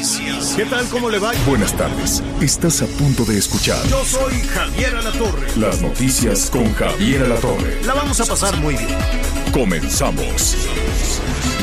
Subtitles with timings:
[0.00, 0.54] Noticias.
[0.56, 0.86] ¿Qué tal?
[0.88, 1.32] ¿Cómo le va?
[1.46, 2.22] Buenas tardes.
[2.40, 5.46] Estás a punto de escuchar Yo soy Javier Alatorre.
[5.56, 7.82] las noticias con Javier Alatorre.
[7.84, 8.96] La vamos a pasar muy bien.
[9.52, 10.56] Comenzamos.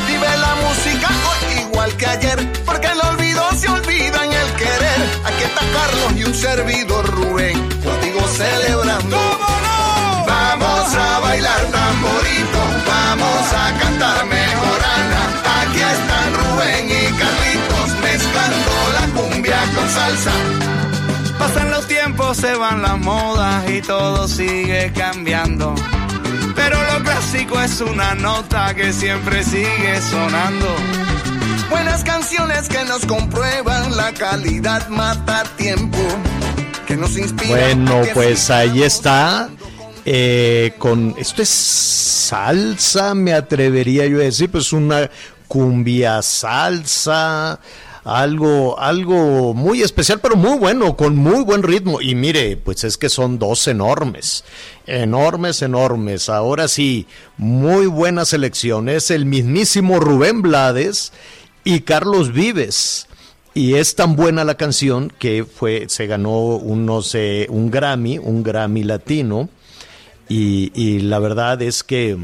[0.08, 5.02] Vive la música hoy igual que ayer, porque el olvido se olvida en el querer.
[5.26, 9.18] Aquí está Carlos y un servidor Rubén, contigo celebrando.
[10.28, 14.26] Vamos a bailar tamborito, vamos a cantar
[19.98, 20.32] salsa.
[21.40, 25.74] Pasan los tiempos, se van las modas y todo sigue cambiando.
[26.56, 30.68] Pero lo clásico es una nota que siempre sigue sonando.
[31.70, 36.00] Buenas canciones que nos comprueban la calidad mata tiempo,
[36.88, 37.50] que nos inspira.
[37.50, 39.50] Bueno, pues ahí está.
[40.06, 45.10] eh, con esto es salsa, me atrevería yo a decir, pues una
[45.50, 47.60] cumbia salsa,
[48.08, 52.00] algo, algo muy especial, pero muy bueno, con muy buen ritmo.
[52.02, 54.46] Y mire, pues es que son dos enormes,
[54.86, 56.30] enormes, enormes.
[56.30, 58.88] Ahora sí, muy buena selección.
[58.88, 61.12] Es el mismísimo Rubén Blades
[61.66, 63.08] y Carlos Vives.
[63.54, 67.14] Y es tan buena la canción que fue, se ganó unos,
[67.50, 69.50] un Grammy, un Grammy latino.
[70.30, 72.18] Y, la verdad es que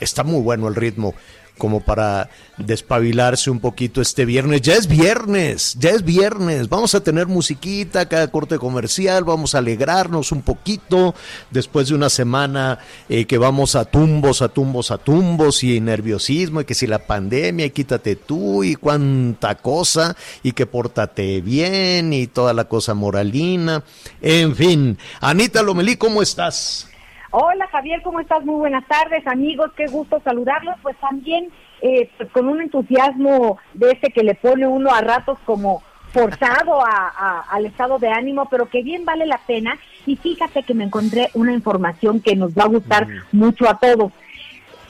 [0.00, 1.14] está muy bueno el ritmo
[1.58, 4.62] como para despabilarse un poquito este viernes.
[4.62, 6.68] Ya es viernes, ya es viernes.
[6.68, 11.14] Vamos a tener musiquita, cada corte comercial, vamos a alegrarnos un poquito
[11.50, 16.60] después de una semana eh, que vamos a tumbos, a tumbos, a tumbos y nerviosismo
[16.60, 22.26] y que si la pandemia quítate tú y cuánta cosa y que pórtate bien y
[22.26, 23.84] toda la cosa moralina.
[24.20, 26.88] En fin, Anita Lomelí, ¿cómo estás?
[27.30, 28.44] Hola Javier, ¿cómo estás?
[28.44, 30.76] Muy buenas tardes, amigos, qué gusto saludarlos.
[30.82, 31.48] Pues también
[31.82, 36.80] eh, pues, con un entusiasmo de ese que le pone uno a ratos como forzado
[36.84, 39.76] a- a- al estado de ánimo, pero que bien vale la pena.
[40.06, 44.10] Y fíjate que me encontré una información que nos va a gustar mucho a todos.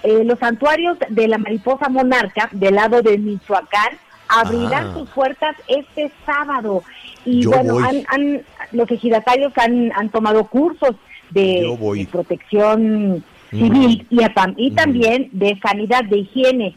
[0.05, 3.99] Eh, los santuarios de la mariposa monarca del lado de Michoacán
[4.29, 4.93] abrirán Ah.
[4.95, 6.85] sus puertas este sábado.
[7.25, 10.95] Y Yo bueno, han, han- los ejidatarios han, han tomado cursos
[11.31, 11.61] de,
[12.07, 16.77] protección civil y, a tam- y también de sanidad, de higiene.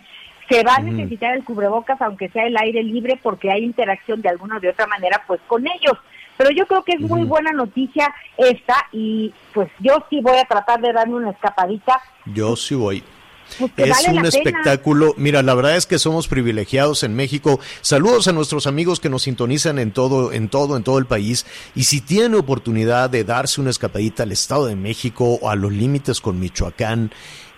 [0.49, 4.29] Se va a necesitar el cubrebocas, aunque sea el aire libre, porque hay interacción de
[4.29, 5.97] alguna o de otra manera pues con ellos.
[6.37, 10.45] Pero yo creo que es muy buena noticia esta y pues yo sí voy a
[10.45, 11.99] tratar de darme una escapadita.
[12.33, 13.03] Yo sí voy.
[13.57, 14.27] Pues Es vale un pena.
[14.29, 15.13] espectáculo.
[15.17, 17.59] Mira, la verdad es que somos privilegiados en México.
[17.81, 21.45] Saludos a nuestros amigos que nos sintonizan en todo, en todo, en todo el país.
[21.75, 25.71] Y si tiene oportunidad de darse una escapadita al Estado de México o a los
[25.71, 27.11] límites con Michoacán,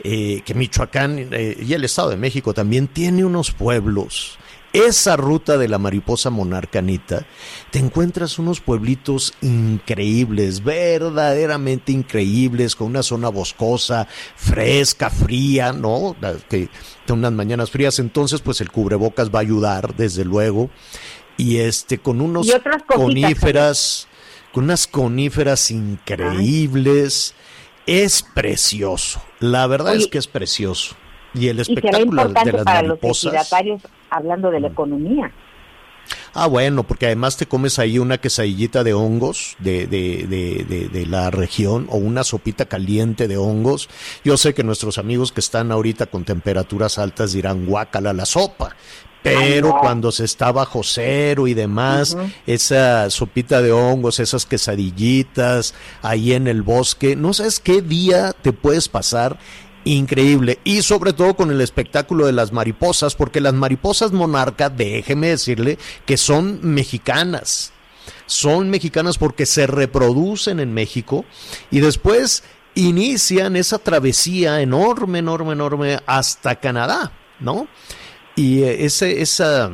[0.03, 4.38] eh, que Michoacán eh, y el Estado de México también tiene unos pueblos.
[4.73, 7.25] Esa ruta de la mariposa monarcanita,
[7.71, 16.15] te encuentras unos pueblitos increíbles, verdaderamente increíbles, con una zona boscosa, fresca, fría, ¿no?
[16.47, 16.69] Que
[17.05, 20.69] que unas mañanas frías, entonces pues el cubrebocas va a ayudar, desde luego,
[21.37, 24.07] y este con unos Y otras cositas coníferas,
[24.53, 27.33] con unas coníferas increíbles,
[27.85, 30.95] es precioso, la verdad es que es precioso.
[31.33, 33.23] Y el Y espectáculo de importante las para los mariposas.
[33.23, 35.35] ejidatarios hablando de la economía.
[36.33, 40.89] Ah, bueno, porque además te comes ahí una quesadillita de hongos de, de, de, de,
[40.89, 43.89] de la región o una sopita caliente de hongos.
[44.23, 48.75] Yo sé que nuestros amigos que están ahorita con temperaturas altas dirán guácala la sopa.
[49.23, 49.79] Pero Ay, no.
[49.79, 52.17] cuando se está bajo cero y demás,
[52.47, 58.51] esa sopita de hongos, esas quesadillitas ahí en el bosque, no sabes qué día te
[58.51, 59.37] puedes pasar
[59.83, 60.59] increíble.
[60.63, 65.78] Y sobre todo con el espectáculo de las mariposas, porque las mariposas monarca, déjeme decirle
[66.05, 67.73] que son mexicanas.
[68.25, 71.25] Son mexicanas porque se reproducen en México
[71.69, 72.43] y después
[72.75, 77.67] inician esa travesía enorme, enorme, enorme hasta Canadá, ¿no?
[78.35, 79.69] Y eh, ese, esa,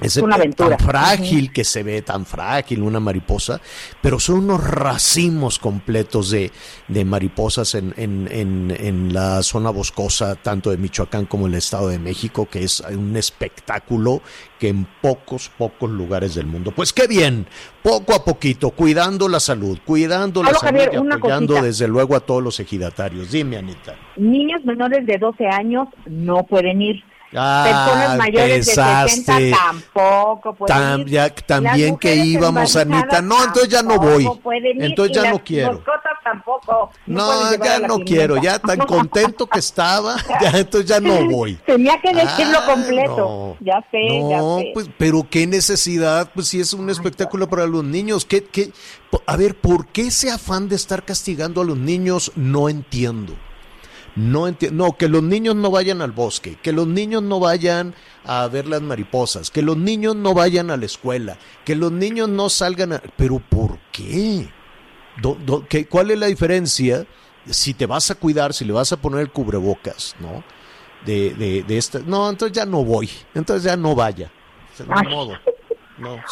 [0.00, 0.76] ese una aventura.
[0.76, 3.60] tan frágil que se ve tan frágil una mariposa,
[4.00, 6.50] pero son unos racimos completos de,
[6.88, 11.88] de mariposas en, en, en, en, la zona boscosa, tanto de Michoacán como el Estado
[11.88, 14.22] de México, que es un espectáculo
[14.58, 16.72] que en pocos, pocos lugares del mundo.
[16.72, 17.46] Pues qué bien,
[17.82, 22.42] poco a poquito, cuidando la salud, cuidando la salud y apoyando desde luego a todos
[22.42, 23.30] los ejidatarios.
[23.30, 23.94] Dime, Anita.
[24.16, 31.04] Niños menores de 12 años no pueden ir Personas mayores de 60 tampoco pueden
[31.46, 33.20] también que íbamos, Anita.
[33.20, 34.28] No, entonces ya no voy.
[34.78, 35.82] Entonces ya no quiero.
[36.22, 36.90] tampoco.
[37.06, 38.36] No, ya no quiero.
[38.36, 41.54] Ya tan contento que estaba, ya entonces ya no voy.
[41.66, 43.56] Tenía que decirlo ah, completo.
[43.60, 44.70] Ya sé, ya sé.
[44.72, 48.24] Pues, pero qué necesidad, pues si es un espectáculo para los niños.
[48.24, 48.70] ¿Qué, qué?
[49.26, 52.32] A ver, ¿por qué ese afán de estar castigando a los niños?
[52.36, 53.34] No entiendo.
[54.16, 57.94] No entiendo, no, que los niños no vayan al bosque, que los niños no vayan
[58.24, 62.28] a ver las mariposas, que los niños no vayan a la escuela, que los niños
[62.28, 63.02] no salgan a...
[63.16, 64.48] Pero ¿por qué?
[65.68, 67.06] qué cuál es la diferencia
[67.46, 70.44] si te vas a cuidar, si le vas a poner el cubrebocas, ¿no?
[71.04, 71.98] De, de, de esta...
[71.98, 74.30] No, entonces ya no voy, entonces ya no vaya.
[74.78, 75.34] De modo.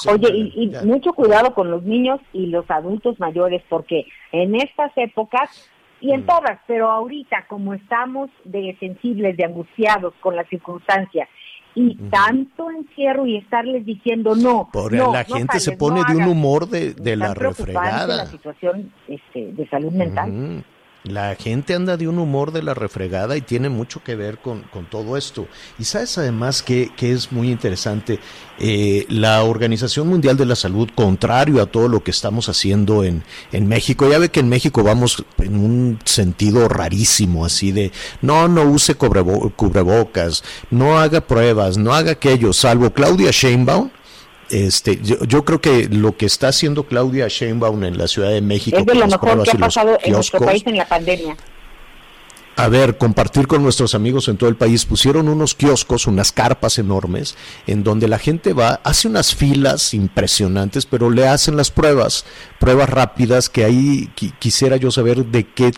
[0.09, 4.91] Oye, y, y mucho cuidado con los niños y los adultos mayores, porque en estas
[4.97, 5.69] épocas
[6.03, 6.27] y en mm.
[6.27, 11.29] todas, pero ahorita como estamos de sensibles, de angustiados con la circunstancia
[11.75, 14.69] y tanto encierro y estarles diciendo no.
[14.71, 18.17] Por la gente se pone de un humor de, de la refregada.
[18.17, 20.65] la situación este, de salud mental.
[21.05, 24.63] La gente anda de un humor de la refregada y tiene mucho que ver con,
[24.89, 25.49] todo esto.
[25.79, 28.21] Y sabes además que, es muy interesante,
[28.61, 33.25] eh, la Organización Mundial de la Salud, contrario a todo lo que estamos haciendo en,
[33.51, 37.91] en México, ya ve que en México vamos en un sentido rarísimo, así de,
[38.21, 43.91] no, no use cubrebocas, no haga pruebas, no haga aquello, salvo Claudia Sheinbaum,
[44.53, 48.77] este, yo, creo que lo que está haciendo Claudia Sheinbaum en la Ciudad de México
[48.77, 51.37] es de lo mejor que ha pasado en nuestro país en la pandemia
[52.63, 54.87] a ver, compartir con nuestros amigos en todo el país.
[54.87, 57.37] Pusieron unos kioscos, unas carpas enormes,
[57.67, 62.25] en donde la gente va, hace unas filas impresionantes, pero le hacen las pruebas,
[62.61, 65.73] pruebas rápidas, que ahí quisiera yo saber de qué,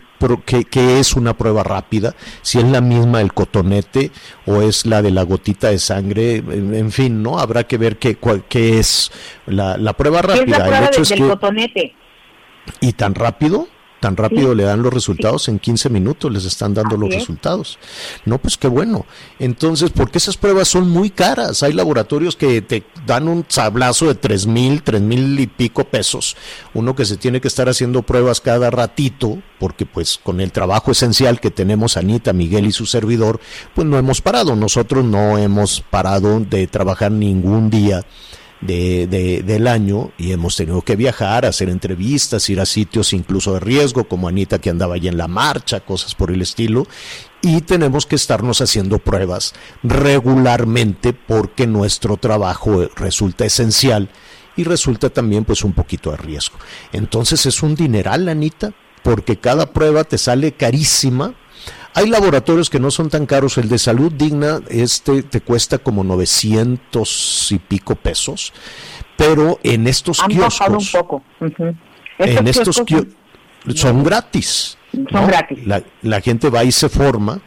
[0.71, 4.11] qué, es una prueba rápida, si es la misma del cotonete
[4.45, 7.39] o es la de la gotita de sangre, en, fin, ¿no?
[7.39, 9.11] Habrá que ver qué, qué es
[9.47, 10.43] la, la prueba rápida.
[10.43, 11.95] Es la prueba del cotonete.
[12.83, 13.69] ¿Y tan rápido?
[14.05, 17.79] Tan rápido le dan los resultados, en 15 minutos les están dando los resultados.
[18.27, 19.06] No, pues qué bueno.
[19.39, 21.62] Entonces, porque esas pruebas son muy caras.
[21.62, 26.37] Hay laboratorios que te dan un sablazo de tres mil, tres mil y pico pesos.
[26.75, 30.91] Uno que se tiene que estar haciendo pruebas cada ratito, porque pues con el trabajo
[30.91, 33.41] esencial que tenemos Anita, Miguel y su servidor,
[33.75, 34.55] pues no hemos parado.
[34.55, 38.05] Nosotros no hemos parado de trabajar ningún día
[38.66, 43.61] de, del año y hemos tenido que viajar, hacer entrevistas, ir a sitios incluso de
[43.61, 46.87] riesgo, como Anita que andaba allí en la marcha, cosas por el estilo,
[47.43, 54.08] y tenemos que estarnos haciendo pruebas regularmente porque nuestro trabajo resulta esencial
[54.56, 56.56] y resulta también pues un poquito de riesgo.
[56.93, 58.72] Entonces es un dineral, Anita,
[59.02, 61.34] porque cada prueba te sale carísima
[61.94, 63.56] hay laboratorios que no son tan caros.
[63.56, 68.52] El de salud digna, este te cuesta como 900 y pico pesos.
[69.17, 70.93] Pero en estos kioscos.
[72.19, 73.14] En estos kioscos
[73.75, 74.76] son gratis.
[75.11, 75.61] Son gratis.
[76.02, 77.41] La, gente va y se forma.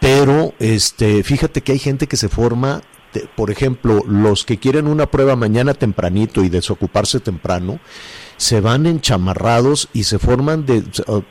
[0.00, 2.82] Pero este, fíjate que hay gente que se forma
[3.34, 7.80] por ejemplo, los que quieren una prueba mañana tempranito y desocuparse temprano,
[8.36, 10.82] se van enchamarrados y se forman de,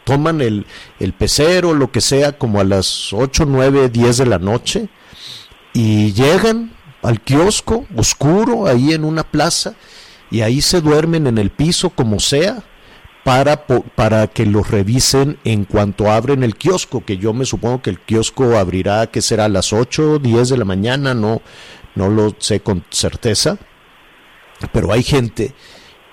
[0.04, 0.66] toman el,
[1.00, 4.90] el pecero, lo que sea, como a las 8, 9, 10 de la noche
[5.74, 6.72] y llegan
[7.04, 9.76] al kiosco oscuro ahí en una plaza
[10.32, 12.64] y ahí se duermen en el piso como sea
[13.26, 17.90] para, para que los revisen en cuanto abren el kiosco, que yo me supongo que
[17.90, 21.42] el kiosco abrirá, que será a las 8, 10 de la mañana, no,
[21.96, 23.58] no lo sé con certeza,
[24.72, 25.54] pero hay gente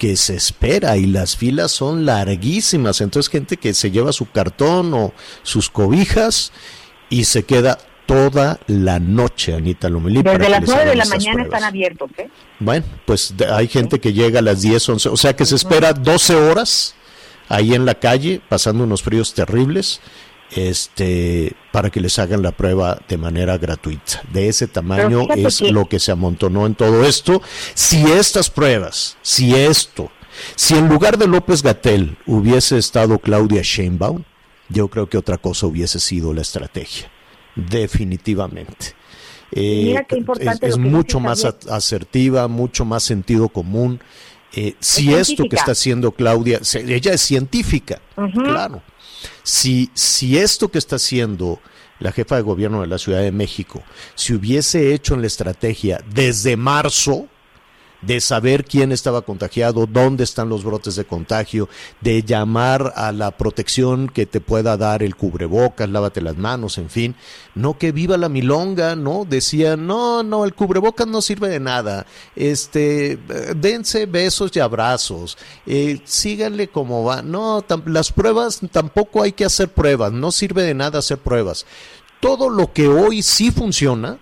[0.02, 3.00] que se espera y las filas son larguísimas.
[3.00, 5.12] Entonces gente que se lleva su cartón o
[5.44, 6.50] sus cobijas
[7.08, 10.24] y se queda toda la noche, Anita Lomelí.
[10.24, 12.28] Desde las 9 de la mañana están abiertos, ¿eh?
[12.58, 15.92] Bueno, pues hay gente que llega a las 10, 11, o sea que se espera
[15.92, 16.96] 12 horas
[17.48, 20.00] ahí en la calle, pasando unos fríos terribles
[20.54, 24.22] este, para que les hagan la prueba de manera gratuita.
[24.32, 27.42] De ese tamaño es lo que se amontonó en todo esto.
[27.74, 30.10] Si estas pruebas, si esto,
[30.56, 34.24] si en lugar de López Gatel hubiese estado Claudia Sheinbaum,
[34.68, 37.10] yo creo que otra cosa hubiese sido la estrategia,
[37.56, 38.94] definitivamente.
[39.52, 44.00] eh, Mira qué es, importante es que mucho más asertiva, mucho más sentido común.
[44.54, 48.00] Eh, si esto que está haciendo Claudia, ella es científica,
[48.34, 48.82] claro.
[49.42, 51.60] Si, si esto que está haciendo
[52.00, 53.82] la jefa de gobierno de la Ciudad de México,
[54.14, 57.28] se hubiese hecho en la estrategia desde marzo,
[58.02, 61.68] de saber quién estaba contagiado, dónde están los brotes de contagio,
[62.00, 66.90] de llamar a la protección que te pueda dar el cubrebocas, lávate las manos, en
[66.90, 67.14] fin,
[67.54, 69.24] no que viva la milonga, ¿no?
[69.24, 73.18] Decían, no, no, el cubrebocas no sirve de nada, este,
[73.56, 79.68] dense besos y abrazos, eh, síganle como va, no, las pruebas, tampoco hay que hacer
[79.68, 81.66] pruebas, no sirve de nada hacer pruebas.
[82.20, 84.18] Todo lo que hoy sí funciona,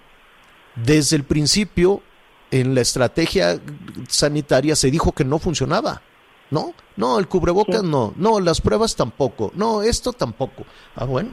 [0.76, 2.02] desde el principio
[2.50, 3.60] en la estrategia
[4.08, 6.02] sanitaria se dijo que no funcionaba.
[6.50, 6.74] ¿No?
[6.96, 8.12] No, el cubrebocas no.
[8.16, 9.52] No, las pruebas tampoco.
[9.54, 10.64] No, esto tampoco.
[10.96, 11.30] Ah, bueno.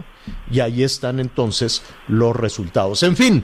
[0.51, 3.01] Y ahí están entonces los resultados.
[3.01, 3.43] En fin,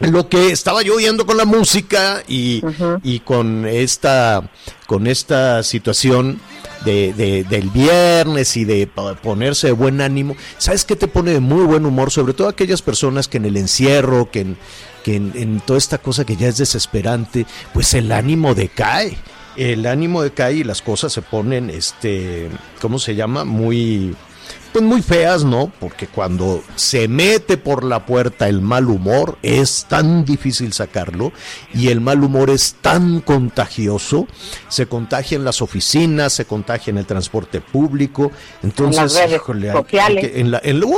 [0.00, 2.62] lo que estaba yo oyendo con la música y,
[3.02, 4.50] y con esta
[4.86, 6.38] con esta situación
[6.84, 8.86] de, de- del viernes y de
[9.22, 12.10] ponerse de buen ánimo, ¿sabes qué te pone de muy buen humor?
[12.10, 14.58] Sobre todo aquellas personas que en el encierro, que en,
[15.02, 19.16] que en, en toda esta cosa que ya es desesperante, pues el ánimo decae.
[19.56, 22.48] El ánimo decae y las cosas se ponen, este,
[22.80, 23.44] ¿cómo se llama?
[23.44, 24.14] Muy,
[24.72, 25.72] pues muy feas, ¿no?
[25.80, 31.32] Porque cuando se mete por la puerta el mal humor es tan difícil sacarlo
[31.74, 34.26] y el mal humor es tan contagioso,
[34.68, 38.30] se contagia en las oficinas, se contagia en el transporte público,
[38.62, 40.30] entonces, las redes híjole, hay- hay sociales.
[40.30, 40.94] que- en, la- en- ¡uh!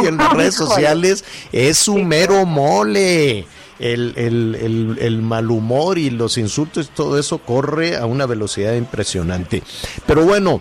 [0.06, 3.46] en las redes sociales es un mero mole.
[3.78, 8.74] El, el, el, el mal humor y los insultos, todo eso corre a una velocidad
[8.74, 9.64] impresionante.
[10.06, 10.60] Pero bueno,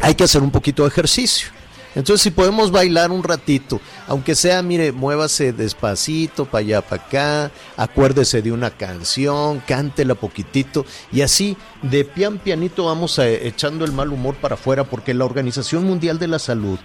[0.00, 1.48] hay que hacer un poquito de ejercicio.
[1.96, 7.50] Entonces, si podemos bailar un ratito, aunque sea, mire, muévase despacito, para allá, para acá,
[7.76, 14.12] acuérdese de una canción, cántela poquitito, y así, de pian pianito, vamos echando el mal
[14.12, 16.78] humor para afuera, porque la Organización Mundial de la Salud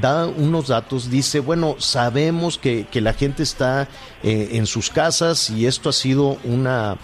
[0.00, 3.88] da unos datos, dice, bueno, sabemos que, que la gente está
[4.22, 6.96] eh, en sus casas y esto ha sido una,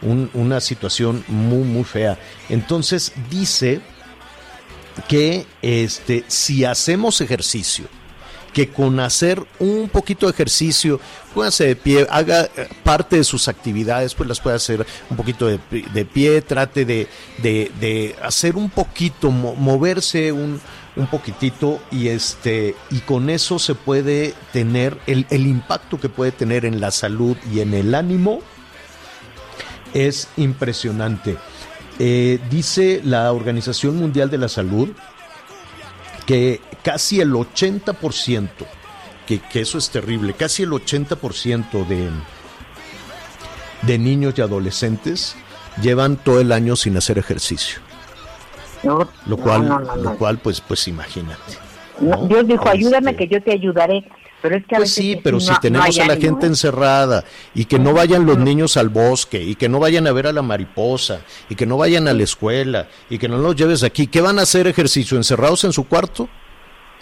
[0.00, 2.20] un- una situación muy, muy fea.
[2.48, 3.80] Entonces, dice
[5.08, 7.86] que este, si hacemos ejercicio,
[8.52, 11.00] que con hacer un poquito de ejercicio,
[11.34, 15.46] póngase de pie, haga eh, parte de sus actividades, pues las puede hacer un poquito
[15.46, 17.06] de, de pie, trate de,
[17.38, 20.60] de- de hacer un poquito, mo- moverse un,
[20.96, 26.32] un poquitito y este y con eso se puede tener el, el impacto que puede
[26.32, 28.40] tener en la salud y en el ánimo
[29.94, 31.36] es impresionante.
[32.02, 34.88] Eh, dice la Organización Mundial de la Salud
[36.24, 38.48] que casi el 80%,
[39.26, 42.08] que, que eso es terrible, casi el 80% de,
[43.82, 45.36] de niños y adolescentes
[45.82, 47.80] llevan todo el año sin hacer ejercicio.
[48.82, 51.58] No, Lo cual, no, no, lo cual pues, pues imagínate.
[52.00, 54.08] Dios dijo, ayúdame Este, que yo te ayudaré.
[54.42, 56.46] Pero es que a Pues veces sí, pero no- si tenemos a la ánimo, gente
[56.46, 56.48] ¿eh?
[56.48, 60.26] encerrada y que no vayan los niños al bosque y que no vayan a ver
[60.26, 63.82] a la mariposa y que no vayan a la escuela y que no los lleves
[63.82, 65.16] aquí, ¿qué van a hacer ejercicio?
[65.16, 66.28] ¿Encerrados en su cuarto?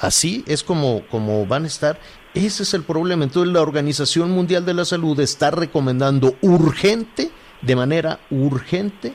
[0.00, 1.98] Así es como, como van a estar.
[2.34, 3.24] Ese es el problema.
[3.24, 7.30] Entonces la Organización Mundial de la Salud está recomendando urgente,
[7.62, 9.14] de manera urgente,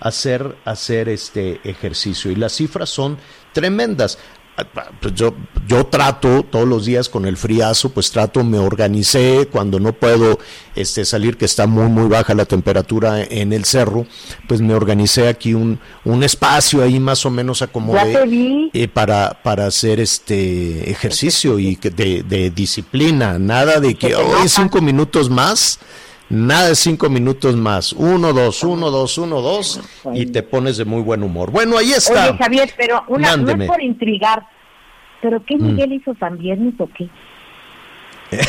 [0.00, 2.30] hacer, hacer este ejercicio.
[2.32, 3.16] Y las cifras son
[3.52, 4.18] tremendas.
[5.00, 5.34] Pues yo,
[5.66, 10.38] yo trato todos los días con el friazo, pues trato, me organicé cuando no puedo
[10.76, 14.06] este, salir, que está muy, muy baja la temperatura en el cerro,
[14.46, 19.66] pues me organicé aquí un, un espacio ahí más o menos acomodé eh, para, para
[19.66, 25.80] hacer este ejercicio y de, de disciplina, nada de que hoy cinco minutos más,
[26.34, 29.80] nada de cinco minutos más, uno, dos, uno, dos, uno, dos,
[30.12, 31.50] y te pones de muy buen humor.
[31.50, 32.30] Bueno, ahí está.
[32.30, 33.64] Oye, Javier, pero una, no Mándeme.
[33.64, 34.46] es por intrigar,
[35.22, 37.08] ¿pero qué Miguel hizo San Viernes o qué?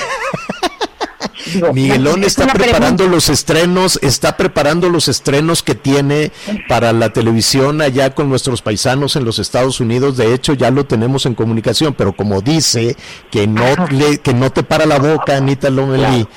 [1.53, 3.15] Digo, Miguelón es está preparando pregunta.
[3.15, 6.31] los estrenos, está preparando los estrenos que tiene
[6.67, 10.17] para la televisión allá con nuestros paisanos en los Estados Unidos.
[10.17, 12.95] De hecho, ya lo tenemos en comunicación, pero como dice
[13.29, 16.27] que no le, que no te para la boca, Anita Lomelí,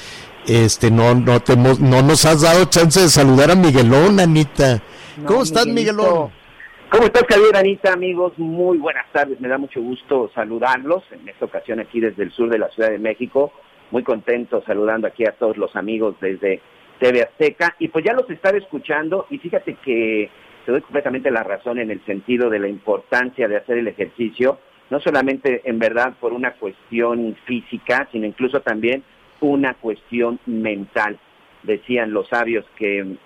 [0.49, 4.83] este, no, no te hemos- no nos has dado chance de saludar a Miguelón, Anita.
[5.27, 5.93] ¿Cómo estás, Miguelito.
[6.03, 6.33] Miguelón?
[6.91, 8.33] ¿Cómo estás, Javier, Anita, amigos?
[8.39, 9.39] Muy buenas tardes.
[9.41, 12.89] Me da mucho gusto saludarlos en esta ocasión aquí desde el sur de la Ciudad
[12.91, 13.53] de México.
[13.91, 16.63] Muy contento saludando aquí a todos los amigos desde
[16.99, 17.75] TV Azteca.
[17.79, 20.31] Y pues ya los estaba escuchando y fíjate que
[20.65, 24.59] te doy completamente la razón en el sentido de la importancia de hacer el ejercicio,
[24.91, 29.03] no solamente en verdad por una cuestión física, sino incluso también
[29.41, 31.19] una cuestión mental.
[31.63, 33.17] Decían los sabios que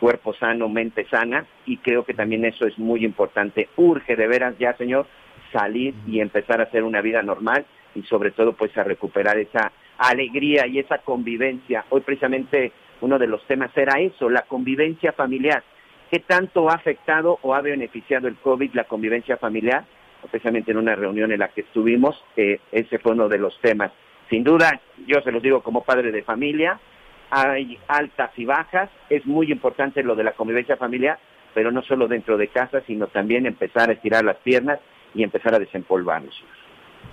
[0.00, 3.68] cuerpo sano, mente sana, y creo que también eso es muy importante.
[3.76, 5.06] Urge de veras ya, señor,
[5.52, 9.70] salir y empezar a hacer una vida normal y sobre todo pues a recuperar esa
[9.98, 11.84] alegría y esa convivencia.
[11.90, 15.62] Hoy precisamente uno de los temas era eso, la convivencia familiar.
[16.10, 19.84] ¿Qué tanto ha afectado o ha beneficiado el COVID la convivencia familiar?
[20.30, 23.92] Precisamente en una reunión en la que estuvimos, eh, ese fue uno de los temas.
[24.32, 26.80] Sin duda, yo se los digo como padre de familia,
[27.30, 31.18] hay altas y bajas, es muy importante lo de la convivencia familiar,
[31.52, 34.80] pero no solo dentro de casa, sino también empezar a estirar las piernas
[35.14, 36.34] y empezar a desempolvarnos.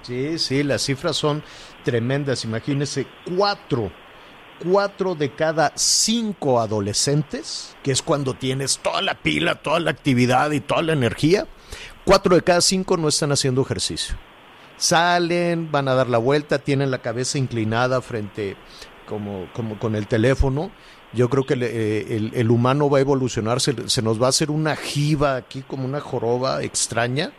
[0.04, 1.44] Sí, sí, las cifras son
[1.84, 2.46] tremendas.
[2.46, 3.92] Imagínense, cuatro,
[4.64, 10.52] cuatro de cada cinco adolescentes, que es cuando tienes toda la pila, toda la actividad
[10.52, 11.48] y toda la energía,
[12.06, 14.16] cuatro de cada cinco no están haciendo ejercicio.
[14.80, 18.58] Salen, van a dar la vuelta, tienen la cabeza inclinada frente
[19.06, 20.72] como, como con el teléfono.
[21.14, 24.76] Yo creo que eh, el, humano va a evolucionar, se nos va a hacer una
[24.76, 27.32] jiba aquí como una joroba extraña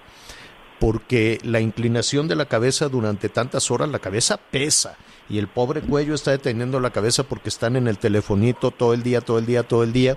[0.80, 4.96] porque la inclinación de la cabeza durante tantas horas, la cabeza pesa
[5.28, 9.02] y el pobre cuello está deteniendo la cabeza porque están en el telefonito todo el
[9.02, 10.16] día, todo el día, todo el día.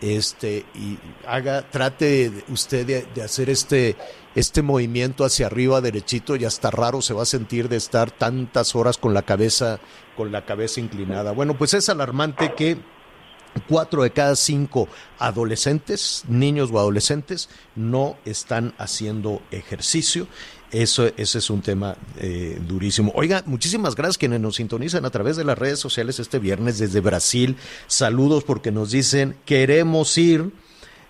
[0.00, 3.96] Este, y haga, trate usted de, hacer este,
[4.34, 8.74] este movimiento hacia arriba derechito y hasta raro se va a sentir de estar tantas
[8.74, 9.80] horas con la cabeza,
[10.16, 11.32] con la cabeza inclinada.
[11.32, 12.76] Bueno, pues es alarmante que
[13.68, 14.88] cuatro de cada cinco
[15.18, 20.26] adolescentes, niños o adolescentes, no están haciendo ejercicio.
[20.72, 23.12] Eso, ese es un tema eh, durísimo.
[23.14, 27.00] Oiga, muchísimas gracias quienes nos sintonizan a través de las redes sociales este viernes desde
[27.00, 27.56] Brasil.
[27.86, 30.50] Saludos porque nos dicen queremos ir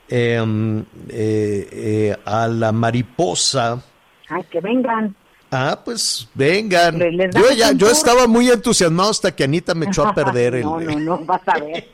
[0.09, 3.83] em, eh, eh, a la mariposa.
[4.29, 5.15] Ay, que vengan.
[5.51, 6.99] Ah, pues vengan.
[6.99, 10.63] Yo ya, yo estaba muy entusiasmado hasta que Anita me echó a perder el.
[10.63, 11.89] no, no, no, vas a ver.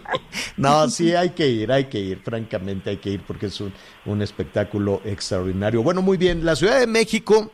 [0.56, 3.72] no, sí, hay que ir, hay que ir, francamente hay que ir porque es un,
[4.06, 5.82] un espectáculo extraordinario.
[5.82, 7.50] Bueno, muy bien, la Ciudad de México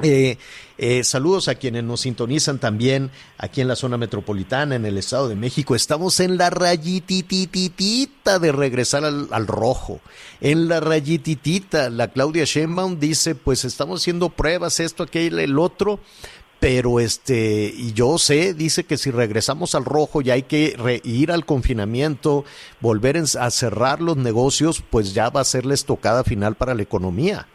[0.00, 0.38] eh,
[0.78, 5.28] eh, saludos a quienes nos sintonizan también aquí en la zona metropolitana, en el Estado
[5.28, 5.74] de México.
[5.74, 10.00] Estamos en la rayitititita de regresar al, rojo.
[10.40, 16.00] En la rayititita, la Claudia Sheinbaum dice, pues estamos haciendo pruebas, esto, aquello, el otro.
[16.58, 21.32] Pero este, y yo sé, dice que si regresamos al rojo ya hay que ir
[21.32, 22.44] al confinamiento,
[22.80, 27.48] volver a cerrar los negocios, pues ya va a serles tocada final para la economía.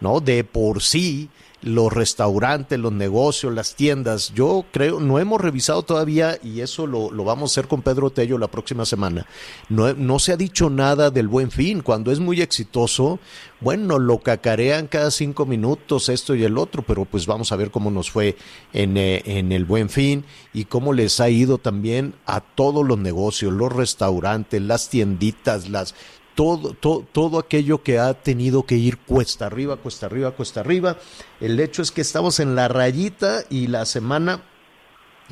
[0.00, 0.20] ¿No?
[0.20, 1.28] De por sí,
[1.62, 4.32] los restaurantes, los negocios, las tiendas.
[4.34, 8.10] Yo creo, no hemos revisado todavía, y eso lo, lo vamos a hacer con Pedro
[8.10, 9.26] Tello la próxima semana.
[9.68, 11.80] No, no, se ha dicho nada del buen fin.
[11.80, 13.18] Cuando es muy exitoso,
[13.60, 17.70] bueno, lo cacarean cada cinco minutos, esto y el otro, pero pues vamos a ver
[17.70, 18.36] cómo nos fue
[18.72, 22.98] en, eh, en el buen fin y cómo les ha ido también a todos los
[22.98, 25.94] negocios, los restaurantes, las tienditas, las
[26.38, 30.96] todo, todo, todo aquello que ha tenido que ir cuesta arriba, cuesta arriba, cuesta arriba.
[31.40, 34.44] El hecho es que estamos en la rayita y la semana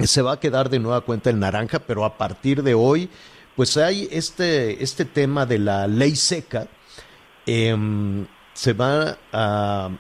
[0.03, 3.09] se va a quedar de nueva cuenta el naranja, pero a partir de hoy,
[3.55, 6.67] pues hay este, este tema de la ley seca.
[7.47, 9.91] Em, se va a,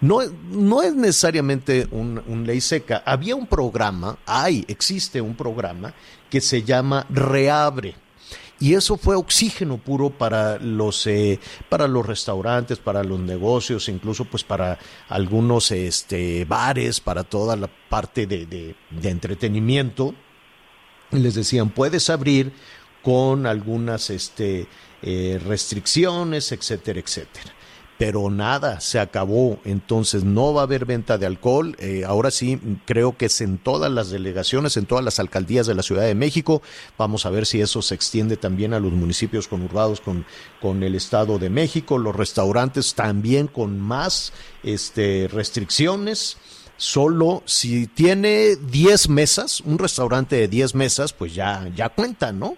[0.00, 3.04] no, no, es necesariamente un, un, ley seca.
[3.06, 5.94] Había un programa, hay, existe un programa
[6.28, 8.02] que se llama Reabre
[8.60, 14.24] y eso fue oxígeno puro para los eh, para los restaurantes para los negocios incluso
[14.24, 20.14] pues para algunos este bares para toda la parte de, de, entretenimiento.
[21.10, 22.52] Les decían puedes abrir
[23.02, 24.66] con algunas este
[25.02, 27.53] eh, restricciones etcétera etcétera
[27.98, 29.58] pero nada, se acabó.
[29.64, 31.76] Entonces no va a haber venta de alcohol.
[31.78, 35.74] Eh, ahora sí, creo que es en todas las delegaciones, en todas las alcaldías de
[35.74, 36.62] la Ciudad de México.
[36.98, 40.26] Vamos a ver si eso se extiende también a los municipios conurbados con,
[40.60, 41.98] con el Estado de México.
[41.98, 46.36] Los restaurantes también con más este, restricciones.
[46.76, 52.56] Solo si tiene 10 mesas, un restaurante de 10 mesas, pues ya, ya cuenta, ¿no?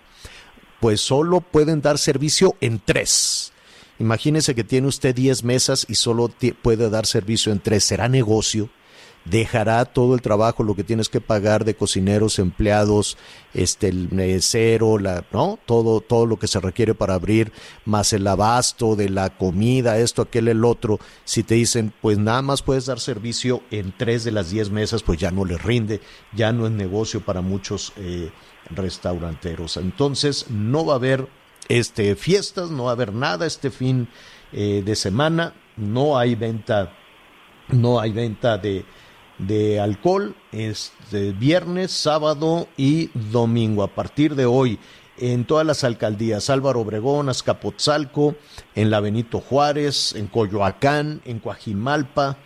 [0.81, 3.46] Pues solo pueden dar servicio en tres
[3.99, 6.31] Imagínese que tiene usted 10 mesas y solo
[6.63, 7.85] puede dar servicio en tres.
[7.85, 8.71] ¿Será negocio?
[9.27, 13.19] dejará todo el trabajo, lo que tienes que pagar de cocineros, empleados,
[13.55, 15.59] este, el mesero, la, ¿no?
[15.67, 17.53] Todo, todo lo que se requiere para abrir,
[17.85, 20.99] más el abasto de la comida, esto, aquel, el otro.
[21.25, 25.03] Si te dicen, pues nada más puedes dar servicio en tres de las diez mesas,
[25.03, 26.01] pues ya no les rinde,
[26.35, 28.31] ya no es negocio para muchos eh,
[28.71, 29.77] restauranteros.
[29.77, 31.29] Entonces, no va a haber
[31.69, 34.09] este, fiestas, no va a haber nada este fin
[34.53, 36.93] eh, de semana, no hay venta,
[37.69, 38.85] no hay venta de,
[39.39, 43.83] de alcohol este viernes, sábado y domingo.
[43.83, 44.79] A partir de hoy
[45.19, 48.37] en todas las alcaldías, Álvaro Obregón, Azcapotzalco,
[48.75, 52.39] en la Benito Juárez, en Coyoacán, en Coajimalpa,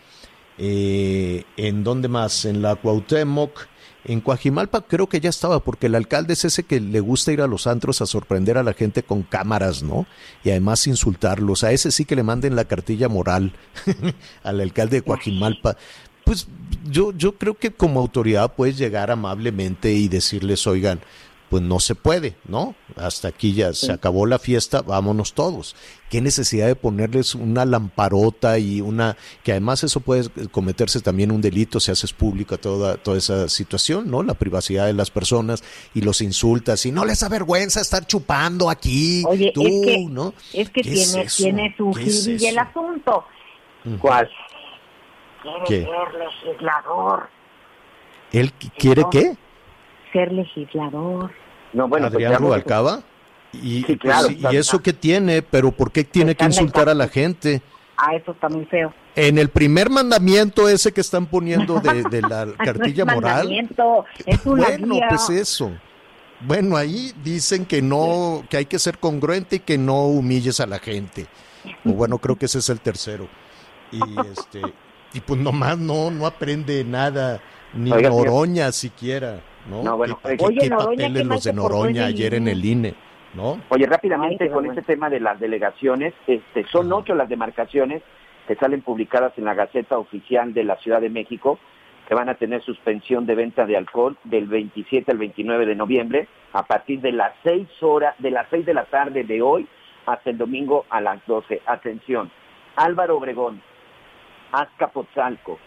[0.58, 3.66] eh, en donde más, en la Cuauhtémoc,
[4.04, 7.42] en Coajimalpa creo que ya estaba, porque el alcalde es ese que le gusta ir
[7.42, 10.06] a los antros a sorprender a la gente con cámaras, ¿no?
[10.42, 11.64] Y además insultarlos.
[11.64, 13.52] A ese sí que le manden la cartilla moral
[14.42, 15.76] al alcalde de Coajimalpa.
[16.24, 16.48] Pues
[16.88, 21.00] yo, yo creo que como autoridad puedes llegar amablemente y decirles, oigan,
[21.50, 22.76] pues no se puede, ¿no?
[22.96, 25.74] Hasta aquí ya se acabó la fiesta, vámonos todos.
[26.08, 31.40] ¿Qué necesidad de ponerles una lamparota y una, que además eso puede cometerse también un
[31.40, 34.22] delito si haces pública toda, toda esa situación, ¿no?
[34.22, 39.24] La privacidad de las personas y los insultas y no les avergüenza estar chupando aquí,
[39.26, 40.34] Oye, tú, es que, ¿no?
[40.52, 43.24] Es que ¿Qué tiene, es tiene su ¿Qué es gil y el asunto.
[44.00, 44.30] ¿Cuál?
[45.42, 45.80] Quiere ¿Qué?
[45.84, 47.28] ser legislador.
[48.32, 49.36] ¿Él qu- quiere qué?
[50.12, 51.30] Ser legislador.
[51.72, 53.02] No, bueno, pues Adrián ya- Rubalcaba.
[53.52, 55.42] Y, Sí, claro, pues, ¿Y eso qué tiene?
[55.42, 57.62] ¿Pero por qué tiene que insultar a la gente?
[57.96, 58.92] Ah, eso está muy feo.
[59.16, 63.34] En el primer mandamiento ese que están poniendo de, de la No cartilla es moral.
[63.38, 65.06] mandamiento, es una Bueno, guía.
[65.10, 65.72] pues eso.
[66.42, 70.66] Bueno, ahí dicen que no, que hay que ser congruente y que no humilles a
[70.66, 71.26] la gente.
[71.84, 73.28] O bueno, creo que ese es el tercero.
[73.92, 74.62] Y este,
[75.12, 77.40] y pues nomás no, no aprende nada,
[77.74, 78.26] ni Oiga, señor.
[78.28, 79.82] Noroña siquiera, ¿no?
[79.82, 80.38] No, bueno, ¿Qué, oiga.
[80.38, 82.94] qué- Oye, Noroña, papeles los de Noroña el ayer en el INE,
[83.34, 83.60] ¿no?
[83.68, 84.72] Oye, rápidamente Ay, con bueno.
[84.80, 88.02] este tema de las delegaciones, este, son ocho las demarcaciones
[88.48, 91.58] que salen publicadas en la Gaceta Oficial de la Ciudad de México,
[92.08, 96.26] que van a tener suspensión de venta de alcohol del 27 al 29 de noviembre,
[96.52, 99.68] a partir de las seis horas, de las seis de la tarde de hoy
[100.06, 101.62] hasta el domingo a las 12.
[101.66, 102.28] Atención,
[102.74, 103.62] Álvaro Obregón,
[104.50, 105.58] Azcapotzalco,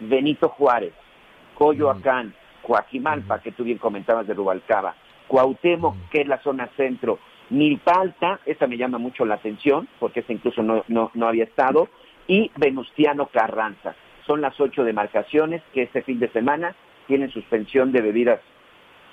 [0.00, 0.92] Benito Juárez,
[1.54, 2.34] Coyoacán,
[2.66, 4.94] Coajimalpa, que tú bien comentabas de Rubalcaba,
[5.28, 7.18] Cuauhtémoc, que es la zona centro,
[7.50, 11.88] Milpalta, esta me llama mucho la atención, porque esta incluso no, no, no había estado,
[12.26, 13.94] y Venustiano Carranza.
[14.26, 16.74] Son las ocho demarcaciones que este fin de semana
[17.06, 18.40] tienen suspensión de bebidas,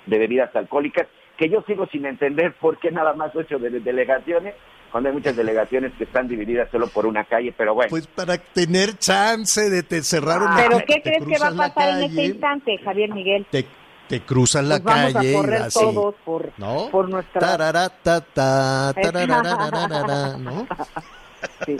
[0.06, 4.54] de bebidas alcohólicas, que yo sigo sin entender por qué nada más ocho de- delegaciones,
[4.94, 7.90] cuando hay muchas delegaciones que están divididas solo por una calle, pero bueno.
[7.90, 11.68] Pues para tener chance de te cerrar una Pero ¿qué te crees que va a
[11.68, 13.44] pasar en este instante, Javier Miguel?
[13.50, 13.66] Te,
[14.08, 15.80] te cruzan la Pues vamos calle a correr y así.
[15.80, 16.90] todos por, ¿No?
[16.92, 17.40] por nuestra...
[17.40, 20.64] Tarara, ta, ta, tarararararara, ¿no?
[21.66, 21.76] Sí.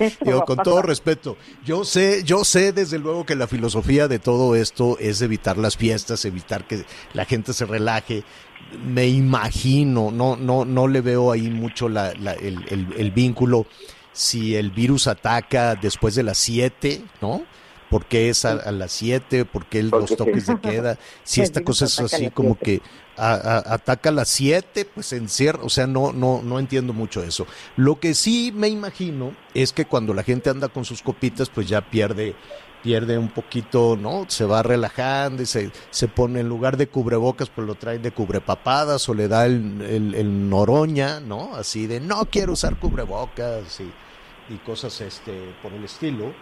[0.00, 4.54] A con todo respeto, yo sé, yo sé desde luego que la filosofía de todo
[4.54, 8.22] esto es evitar las fiestas, evitar que la gente se relaje.
[8.84, 13.66] Me imagino, no, no, no le veo ahí mucho la, la- el, el- el vínculo
[14.12, 17.42] si el virus ataca después de las 7, ¿no?
[17.88, 19.46] ¿Por qué es a, a las 7?
[19.46, 20.98] ¿Por qué el- los toques de queda?
[21.24, 22.82] Si esta cosa es así como que
[23.16, 27.22] a- a- ataca a las 7, pues encierra, o sea, no, no, no entiendo mucho
[27.22, 27.46] eso.
[27.76, 31.66] Lo que sí me imagino es que cuando la gente anda con sus copitas, pues
[31.68, 32.34] ya pierde,
[32.82, 34.26] pierde un poquito, ¿no?
[34.28, 38.12] Se va relajando y se, se pone en lugar de cubrebocas, pues lo trae de
[38.12, 41.54] cubrepapadas o le da el, el, el noroña, ¿no?
[41.54, 43.90] Así de no quiero usar cubrebocas y,
[44.52, 46.32] y cosas este por el estilo.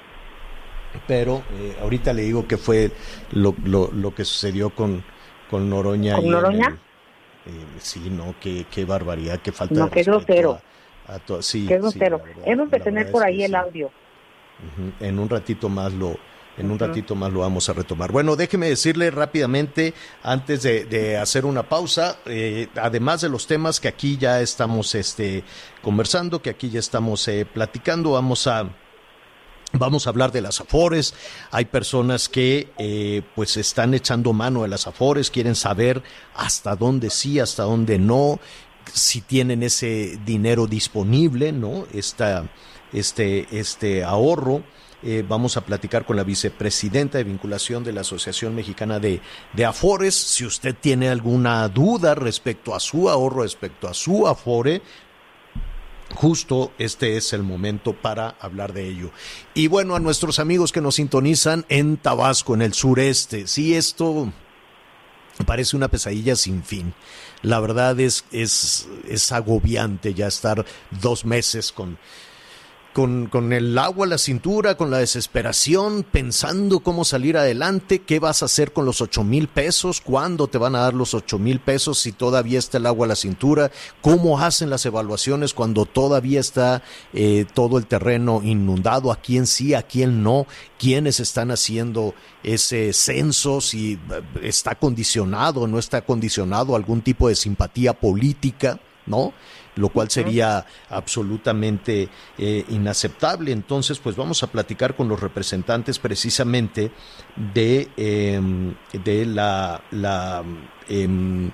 [1.07, 2.91] Pero eh, ahorita le digo que fue
[3.33, 5.03] lo, lo, lo que sucedió con,
[5.51, 6.15] con Noroña.
[6.17, 6.69] ¿Con Noroña?
[6.69, 6.79] el-
[7.47, 10.59] eh, sí, no, qué, qué barbaridad, qué falta No, de qué respeto grosero.
[11.07, 12.21] a- a to- sí, Qué sí, grosero.
[12.23, 13.55] verdad, Hemos de tener por ahí el sí.
[13.55, 13.91] audio.
[15.01, 16.17] En un ratito más lo,
[16.57, 18.11] en un ratito más lo vamos a retomar.
[18.13, 23.81] Bueno, déjeme decirle rápidamente, antes de, de hacer una pausa, eh, además de los temas
[23.81, 25.45] que aquí ya estamos este,
[25.83, 28.71] conversando, que aquí ya estamos eh, platicando, vamos a
[29.73, 31.13] Vamos a hablar de las afores.
[31.51, 36.03] Hay personas que eh, pues están echando mano de las afores, quieren saber
[36.35, 38.39] hasta dónde sí, hasta dónde no,
[38.93, 41.87] si tienen ese dinero disponible, ¿no?
[41.93, 42.49] Esta,
[42.93, 44.63] este, este ahorro.
[45.03, 49.21] Eh, vamos a platicar con la vicepresidenta de vinculación de la Asociación Mexicana de,
[49.53, 50.15] de Afores.
[50.15, 54.83] Si usted tiene alguna duda respecto a su ahorro, respecto a su afore,
[56.15, 59.11] justo este es el momento para hablar de ello.
[59.55, 64.33] Y bueno, a nuestros amigos que nos sintonizan en Tabasco, en el sureste, sí, esto
[65.45, 66.95] parece una pesadilla sin fin.
[67.43, 70.65] La verdad es, es, es agobiante ya estar
[71.01, 71.99] dos meses con,
[72.97, 78.21] con, con, el agua a la cintura, con la desesperación, pensando cómo salir adelante, qué
[78.21, 81.39] vas a hacer con los ocho mil pesos, cuándo te van a dar los ocho
[81.39, 85.85] mil pesos si todavía está el agua a la cintura, cómo hacen las evaluaciones cuando
[85.85, 86.83] todavía está
[87.13, 90.47] eh, todo el terreno inundado, a quién sí, a quién no,
[90.79, 97.29] quiénes están haciendo ese censo, si eh, está condicionado o no está condicionado algún tipo
[97.29, 99.35] de simpatía política, ¿no?
[99.77, 102.09] Lo cual sería absolutamente
[102.39, 103.53] eh, inaceptable.
[103.53, 106.91] Entonces, pues vamos a platicar con los representantes precisamente
[107.55, 110.43] de, em, de la, la
[110.89, 111.51] em,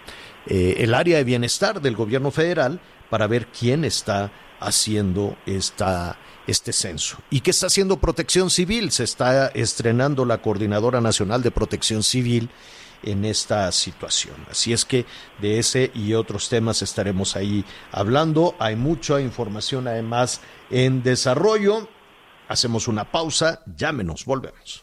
[0.46, 2.80] eh, el área de bienestar del gobierno federal
[3.10, 7.18] para ver quién está haciendo esta, este censo.
[7.30, 8.90] ¿Y qué está haciendo Protección Civil?
[8.92, 12.48] Se está estrenando la Coordinadora Nacional de Protección Civil
[13.02, 14.36] en esta situación.
[14.50, 15.06] Así es que
[15.40, 18.54] de ese y otros temas estaremos ahí hablando.
[18.58, 21.88] Hay mucha información además en desarrollo.
[22.48, 24.81] Hacemos una pausa, llámenos, volvemos.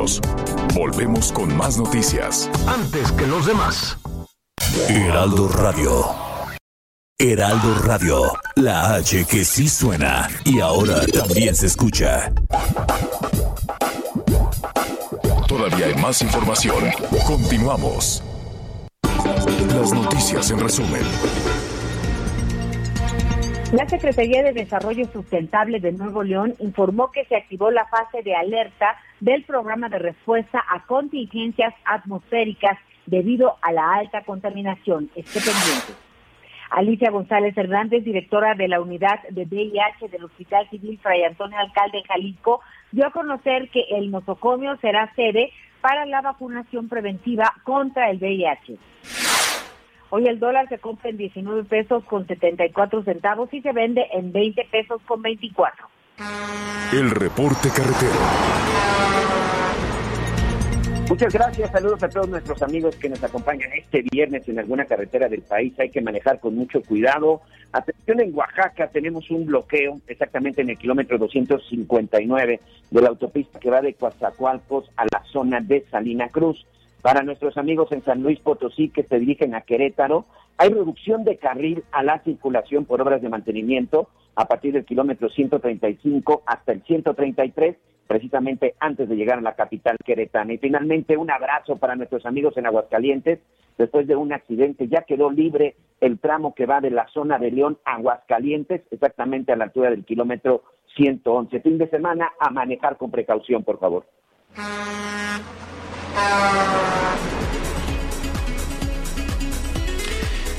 [0.00, 0.20] Nosotros.
[0.74, 2.48] Volvemos con más noticias.
[2.66, 3.98] Antes que los demás.
[4.88, 6.04] Heraldo Radio.
[7.18, 8.32] Heraldo Radio.
[8.56, 12.32] La H que sí suena y ahora también se escucha.
[15.46, 16.84] Todavía hay más información.
[17.26, 18.22] Continuamos.
[19.74, 21.02] Las noticias en resumen.
[23.72, 28.34] La Secretaría de Desarrollo Sustentable de Nuevo León informó que se activó la fase de
[28.34, 35.08] alerta del programa de respuesta a contingencias atmosféricas debido a la alta contaminación.
[35.14, 35.92] Esté pendiente.
[36.70, 42.02] Alicia González Hernández, directora de la unidad de VIH del Hospital Civil Fray Antonio Alcalde
[42.08, 48.18] Jalisco, dio a conocer que el nosocomio será sede para la vacunación preventiva contra el
[48.18, 49.29] VIH.
[50.12, 54.32] Hoy el dólar se compra en 19 pesos con 74 centavos y se vende en
[54.32, 55.86] 20 pesos con 24.
[56.92, 58.18] El reporte carretero.
[61.08, 65.28] Muchas gracias, saludos a todos nuestros amigos que nos acompañan este viernes en alguna carretera
[65.28, 65.78] del país.
[65.78, 67.42] Hay que manejar con mucho cuidado.
[67.72, 73.70] Atención, en Oaxaca tenemos un bloqueo exactamente en el kilómetro 259 de la autopista que
[73.70, 76.64] va de Coatzacoalcos a la zona de Salina Cruz.
[77.02, 80.26] Para nuestros amigos en San Luis Potosí que se dirigen a Querétaro,
[80.58, 85.30] hay reducción de carril a la circulación por obras de mantenimiento a partir del kilómetro
[85.30, 90.52] 135 hasta el 133, precisamente antes de llegar a la capital queretana.
[90.52, 93.40] Y finalmente, un abrazo para nuestros amigos en Aguascalientes.
[93.78, 97.50] Después de un accidente, ya quedó libre el tramo que va de la zona de
[97.50, 100.64] León a Aguascalientes, exactamente a la altura del kilómetro
[100.96, 101.60] 111.
[101.60, 104.04] Fin de semana, a manejar con precaución, por favor.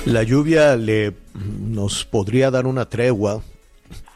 [0.05, 3.41] La lluvia le nos podría dar una tregua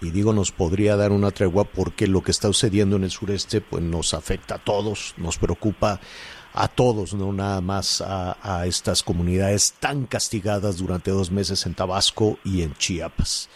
[0.02, 3.62] y digo nos podría dar una tregua porque lo que está sucediendo en el sureste
[3.62, 6.00] pues nos afecta a todos, nos preocupa
[6.54, 12.40] a todos, no nada más a, estas comunidades tan castigadas durante dos meses en Tabasco
[12.46, 13.50] y en Chiapas.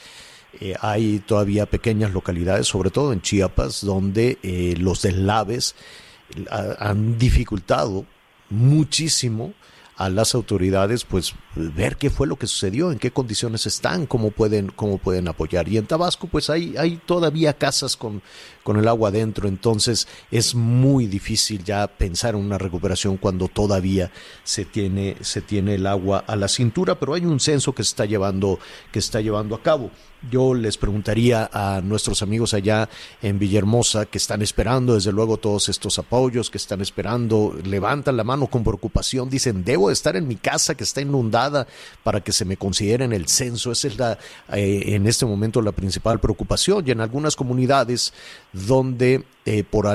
[0.60, 5.76] Eh, hay todavía pequeñas localidades, sobre todo en Chiapas, donde eh, los deslaves
[6.80, 8.06] han dificultado
[8.50, 9.54] muchísimo
[10.00, 14.32] a las autoridades pues ver qué fue lo que sucedió, en qué condiciones están, cómo
[14.32, 15.68] pueden, cómo pueden apoyar.
[15.68, 18.22] Y en Tabasco pues hay, hay todavía casas con,
[18.70, 24.12] con el agua adentro, entonces es muy difícil ya pensar en una recuperación cuando todavía
[24.44, 27.90] se tiene, se tiene el agua a la cintura, pero hay un censo que se
[27.90, 28.60] está llevando,
[28.92, 29.90] que está llevando a cabo.
[30.30, 32.90] Yo les preguntaría a nuestros amigos allá
[33.22, 38.26] en Villahermosa que están esperando, desde luego, todos estos apoyos, que están esperando, levantan la
[38.26, 41.68] mano con preocupación, dicen, debo estar en mi casa que está inundada
[42.04, 43.72] para que se me considere en el censo.
[43.72, 44.20] Esa es la,
[44.52, 46.86] eh, en este momento la principal preocupación.
[46.86, 48.12] Y en algunas comunidades
[48.68, 49.88] donde eh, por,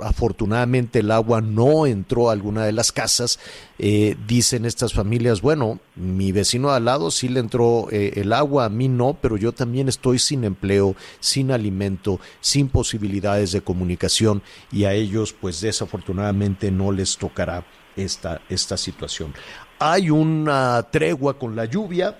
[0.00, 3.38] afortunadamente el agua no entró a alguna de las casas,
[3.78, 8.64] eh, dicen estas familias, bueno, mi vecino al lado sí le entró eh, el agua,
[8.64, 14.42] a mí no, pero yo también estoy sin empleo, sin alimento, sin posibilidades de comunicación
[14.72, 19.32] y a ellos pues desafortunadamente no les tocará esta, esta situación.
[19.78, 22.18] Hay una tregua con la lluvia,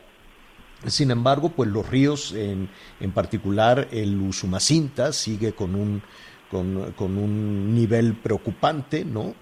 [0.87, 6.03] sin embargo, pues los ríos, en, en particular el Usumacinta, sigue con un,
[6.51, 9.35] con, un nivel preocupante, ¿no?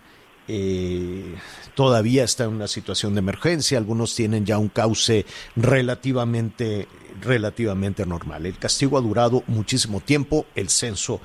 [0.49, 1.37] eh,
[1.75, 6.89] todavía está en una situación de emergencia, algunos tienen ya un cauce relativamente,
[7.21, 8.47] relativamente normal.
[8.47, 11.21] El castigo ha durado muchísimo tiempo, el censo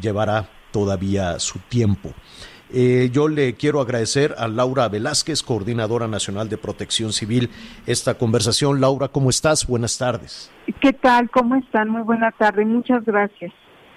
[0.00, 2.12] llevará todavía su tiempo.
[2.72, 7.50] Eh, yo le quiero agradecer a Laura Velázquez, coordinadora nacional de protección civil,
[7.86, 8.80] esta conversación.
[8.80, 9.66] Laura, ¿cómo estás?
[9.66, 10.50] Buenas tardes.
[10.80, 11.30] ¿Qué tal?
[11.30, 11.88] ¿Cómo están?
[11.88, 12.64] Muy buena tarde.
[12.64, 13.52] Muchas gracias.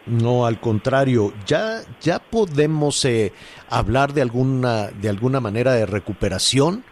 [0.06, 3.32] No, al contrario, ya, ya podemos eh,
[3.70, 6.84] hablar de alguna, de alguna manera de recuperación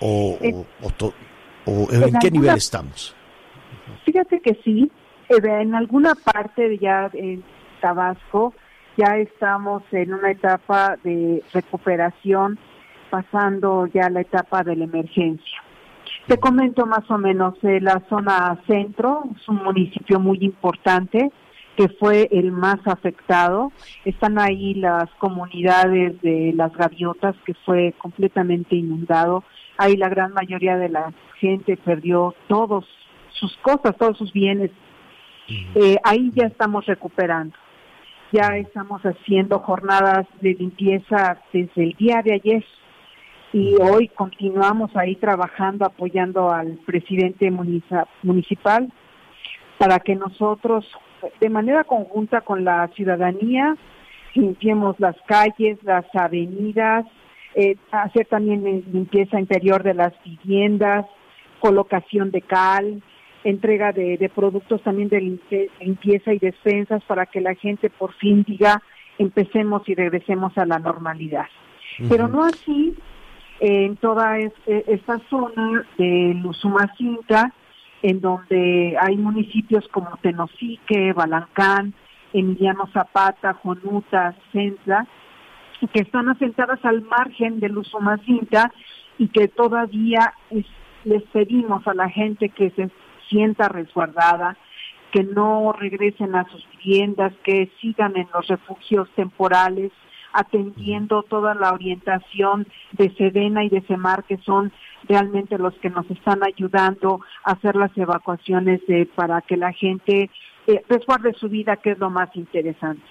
[0.00, 0.54] o, Eh,
[1.66, 3.14] o, en, qué nivel estamos.
[4.06, 4.90] Fíjate que sí,
[5.28, 7.42] eh, en alguna parte de ya en
[7.80, 8.54] Tabasco
[8.98, 12.58] ya estamos en una etapa de recuperación,
[13.10, 15.62] pasando ya la etapa de la emergencia.
[16.26, 21.30] Te comento más o menos, eh, la zona centro es un municipio muy importante
[21.76, 23.70] que fue el más afectado.
[24.04, 29.44] Están ahí las comunidades de las gaviotas que fue completamente inundado.
[29.76, 32.84] Ahí la gran mayoría de la gente perdió todos
[33.30, 34.72] sus cosas, todos sus bienes.
[35.76, 37.56] Eh, ahí ya estamos recuperando.
[38.30, 42.64] Ya estamos haciendo jornadas de limpieza desde el día de ayer
[43.54, 47.50] y hoy continuamos ahí trabajando, apoyando al presidente
[48.22, 48.92] municipal
[49.78, 50.86] para que nosotros,
[51.40, 53.74] de manera conjunta con la ciudadanía,
[54.34, 57.06] limpiemos las calles, las avenidas,
[57.54, 58.62] eh, hacer también
[58.92, 61.06] limpieza interior de las viviendas,
[61.60, 63.02] colocación de cal,
[63.50, 65.20] entrega de, de productos también de
[65.80, 68.82] limpieza y despensas para que la gente por fin diga
[69.18, 71.46] empecemos y regresemos a la normalidad.
[72.08, 72.94] Pero no así
[73.60, 77.52] eh, en toda es- eh, esta zona de Usumacinta,
[78.02, 81.94] en donde hay municipios como Tenosique, Balancán,
[82.32, 85.06] Emiliano Zapata, Jonuta, Centla,
[85.92, 88.70] que están asentadas al margen del Usumacinta
[89.18, 90.66] y que todavía es-
[91.04, 92.90] les pedimos a la gente que se
[93.28, 94.56] sienta resguardada,
[95.12, 99.90] que no regresen a sus viviendas, que sigan en los refugios temporales,
[100.32, 104.70] atendiendo toda la orientación de Sedena y de Semar, que son
[105.08, 110.30] realmente los que nos están ayudando a hacer las evacuaciones de- para que la gente
[110.66, 113.02] eh, resguarde su vida, que es lo más interesante.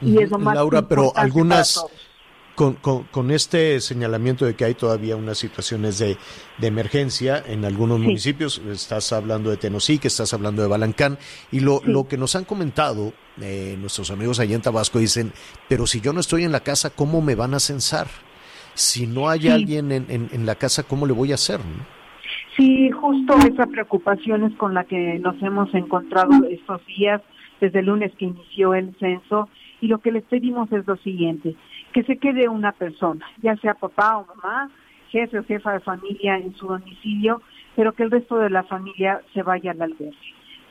[0.00, 2.10] Y es lo más Laura, pero algunas, para todos.
[2.54, 6.16] Con, con, con este señalamiento de que hay todavía unas situaciones de,
[6.58, 8.04] de emergencia en algunos Sí.
[8.04, 11.18] municipios, estás hablando de Tenosique, estás hablando de Balancán,
[11.50, 11.90] y lo, Sí.
[11.90, 15.32] lo que nos han comentado eh, nuestros amigos allá en Tabasco dicen,
[15.68, 18.06] pero si yo no estoy en la casa, ¿cómo me van a censar?
[18.74, 19.48] Si no hay Sí.
[19.48, 21.58] alguien en, en, en la casa, ¿cómo le voy a hacer?
[21.58, 21.84] no?
[22.56, 27.20] Sí, justo esa preocupación es con la que nos hemos encontrado estos días,
[27.60, 29.48] desde el lunes que inició el censo,
[29.80, 31.56] y lo que les pedimos es lo siguiente,
[31.94, 34.68] que se quede una persona, ya sea papá o mamá,
[35.10, 37.40] jefe o jefa de familia en su domicilio,
[37.76, 40.18] pero que el resto de la familia se vaya al albergue.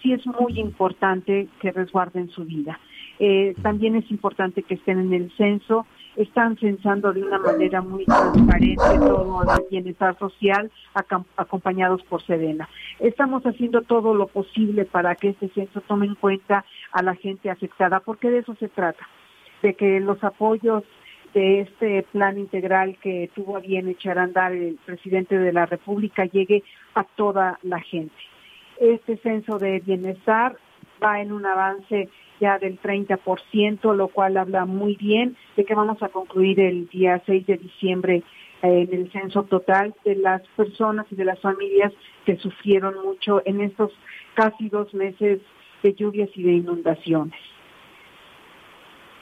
[0.02, 2.78] Sí es muy importante que resguarden su vida.
[3.20, 5.86] Eh, también es importante que estén en el censo,
[6.18, 10.70] están censando de una manera muy transparente todo el bienestar social
[11.38, 12.68] acompañados por Sedena.
[13.00, 17.50] Estamos haciendo todo lo posible para que este censo tome en cuenta a la gente
[17.50, 19.08] afectada, porque de eso se trata,
[19.62, 20.84] de que los apoyos
[21.34, 25.66] de este plan integral que tuvo a bien echar a andar el presidente de la
[25.66, 28.16] República llegue a toda la gente.
[28.80, 30.58] Este censo de bienestar
[31.04, 36.02] va en un avance ya del 30%, lo cual habla muy bien de que vamos
[36.04, 38.24] a concluir el día 6 de diciembre
[38.62, 41.94] eh, en el censo total de las personas y de las familias
[42.26, 43.92] que sufrieron mucho en estos
[44.34, 45.40] casi dos meses
[45.82, 47.40] de lluvias y de inundaciones.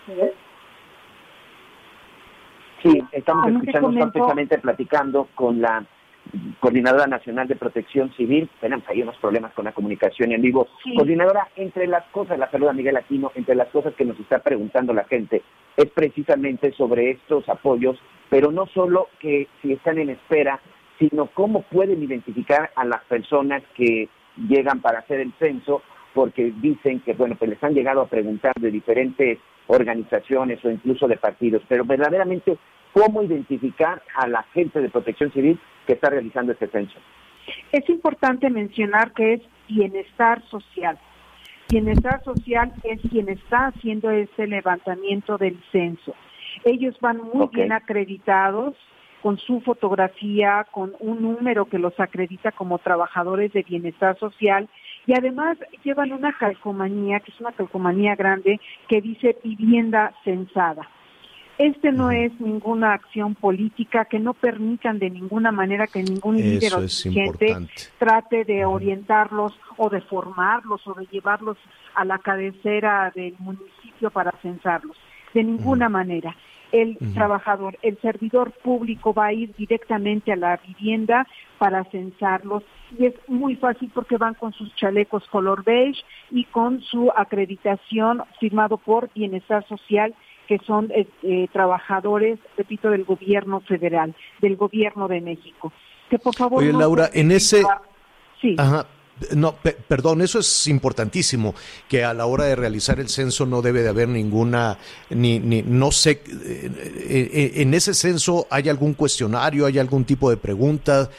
[0.06, 0.14] Sí,
[3.12, 5.86] estamos Como te escuchando, estamos precisamente platicando con la
[6.60, 8.50] Coordinadora Nacional de Protección Civil.
[8.60, 10.68] Tenemos ahí unos problemas con la comunicación en vivo.
[10.84, 10.96] Sí.
[10.96, 14.94] Coordinadora, entre las cosas, la saluda Miguel Aquino, entre las cosas que nos está preguntando
[14.94, 15.42] la gente
[15.78, 17.98] es precisamente sobre estos apoyos,
[18.30, 20.60] pero no solo que si están en espera,
[21.00, 24.10] sino cómo pueden identificar a las personas que
[24.48, 25.82] llegan para hacer el censo,
[26.14, 31.08] porque dicen que, bueno, pues les han llegado a preguntar de diferentes organizaciones o incluso
[31.08, 32.58] de partidos, pero verdaderamente,
[32.94, 37.00] ¿cómo identificar a la gente de protección civil que está realizando este censo?
[37.72, 40.98] Es importante mencionar que es bienestar social.
[41.70, 46.14] Bienestar social es quien está haciendo este levantamiento del censo.
[46.66, 48.76] Ellos van muy bien acreditados
[49.22, 54.68] con su fotografía, con un número que los acredita como trabajadores de bienestar social
[55.06, 60.88] y además llevan una calcomanía, que es una calcomanía grande, que dice vivienda censada.
[61.62, 66.74] Este no es ninguna acción política que no permitan de ninguna manera que ningún líder
[66.74, 66.80] o
[68.00, 71.58] trate de orientarlos o de formarlos o de llevarlos
[71.94, 74.98] a la cabecera del municipio para censarlos.
[75.36, 76.36] De ninguna manera.
[76.72, 81.28] El trabajador, el servidor público va a ir directamente a la vivienda
[81.60, 82.64] para censarlos
[82.98, 86.02] y es muy fácil porque van con sus chalecos color beige
[86.32, 90.16] y con su acreditación firmado por Bienestar Social
[90.52, 95.72] que son eh, eh, trabajadores, repito, del gobierno federal, del gobierno de México.
[96.10, 96.62] Que por favor.
[96.62, 97.64] Oye, Laura, en ese.
[98.42, 98.56] Sí.
[98.58, 98.86] Ajá.
[99.34, 99.56] No,
[99.88, 101.56] perdón, eso es importantísimo,
[101.88, 104.78] que a la hora de realizar el censo no debe de haber ninguna,
[105.10, 110.36] ni, ni no sé, eh, en ese censo hay algún cuestionario, hay algún tipo de
[110.36, 111.10] pregunta,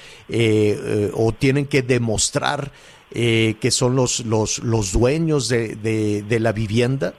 [1.15, 2.71] o tienen que demostrar
[3.11, 7.15] que son los, los, los dueños de, de, de la vivienda.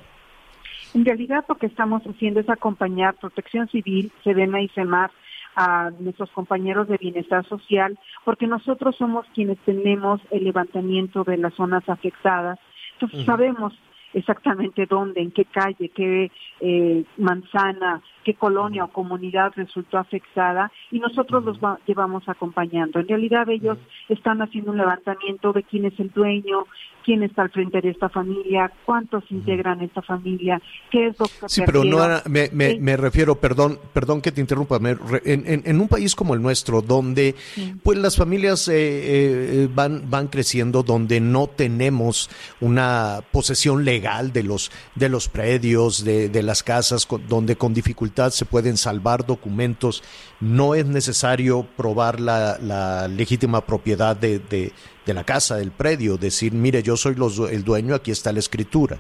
[0.94, 5.12] En realidad lo que estamos haciendo es acompañar Protección Civil, SEDENA y CEMAR
[5.56, 11.54] a nuestros compañeros de bienestar social, porque nosotros somos quienes tenemos el levantamiento de las
[11.54, 12.60] zonas afectadas.
[12.94, 13.74] Entonces sabemos
[14.14, 21.00] exactamente dónde, en qué calle, qué eh, manzana, qué colonia o comunidad resultó afectada y
[21.00, 23.00] nosotros los llevamos acompañando.
[23.00, 23.78] En realidad ellos
[24.10, 26.66] están haciendo un levantamiento de quién es el dueño,
[27.04, 31.34] quién está al frente de esta familia, cuántos integran esta familia, qué es lo que
[31.48, 31.98] Sí, pero no
[32.30, 36.82] me, me, refiero, perdón, perdón que te interrumpa, en, en, un país como el nuestro,
[36.82, 37.36] donde
[37.84, 42.30] pues las familias eh, eh, van, van creciendo, donde no tenemos
[42.62, 48.13] una posesión legal de los, de los predios, de, de las casas, donde con dificultad
[48.30, 50.04] se pueden salvar documentos,
[50.40, 54.72] no es necesario probar la, la legítima propiedad de, de
[55.06, 58.40] de la casa, del predio, decir, mire, yo soy los, el dueño, aquí está la
[58.40, 58.98] escritura.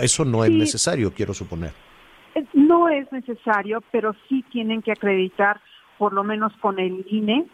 [0.00, 1.72] Eso no es necesario, quiero suponer.
[2.54, 5.60] No es necesario, pero sí tienen que acreditar,
[5.98, 7.46] por lo menos con el INE,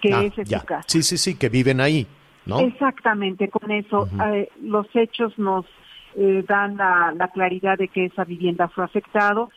[0.00, 0.84] que ah, es su casa.
[0.86, 2.06] Sí, sí, sí, que viven ahí,
[2.46, 2.60] ¿no?
[2.60, 5.66] Exactamente, con eso eh, los hechos nos
[6.18, 9.50] eh, dan la, la, claridad de que esa vivienda fue afectado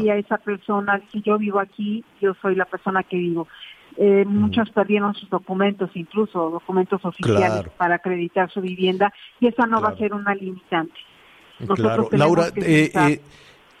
[0.00, 3.48] y a esa persona, si yo vivo aquí, yo soy la persona que vivo.
[3.96, 9.80] Eh, muchos perdieron sus documentos, incluso documentos oficiales para acreditar su vivienda, y esa no
[9.80, 10.94] va a ser una limitante.
[11.74, 12.08] claro.
[12.12, 13.20] Laura, eh, eh,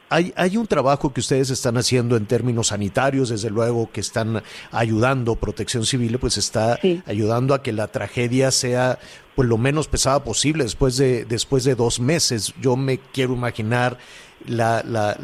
[0.08, 4.42] hay, hay un trabajo que ustedes están haciendo en términos sanitarios, desde luego que están
[4.70, 8.98] ayudando, Protección Civil pues está ayudando a que la tragedia sea
[9.34, 12.54] pues lo menos pesada posible después de después de dos meses.
[12.60, 13.98] Yo me quiero imaginar
[14.46, 15.16] la, la,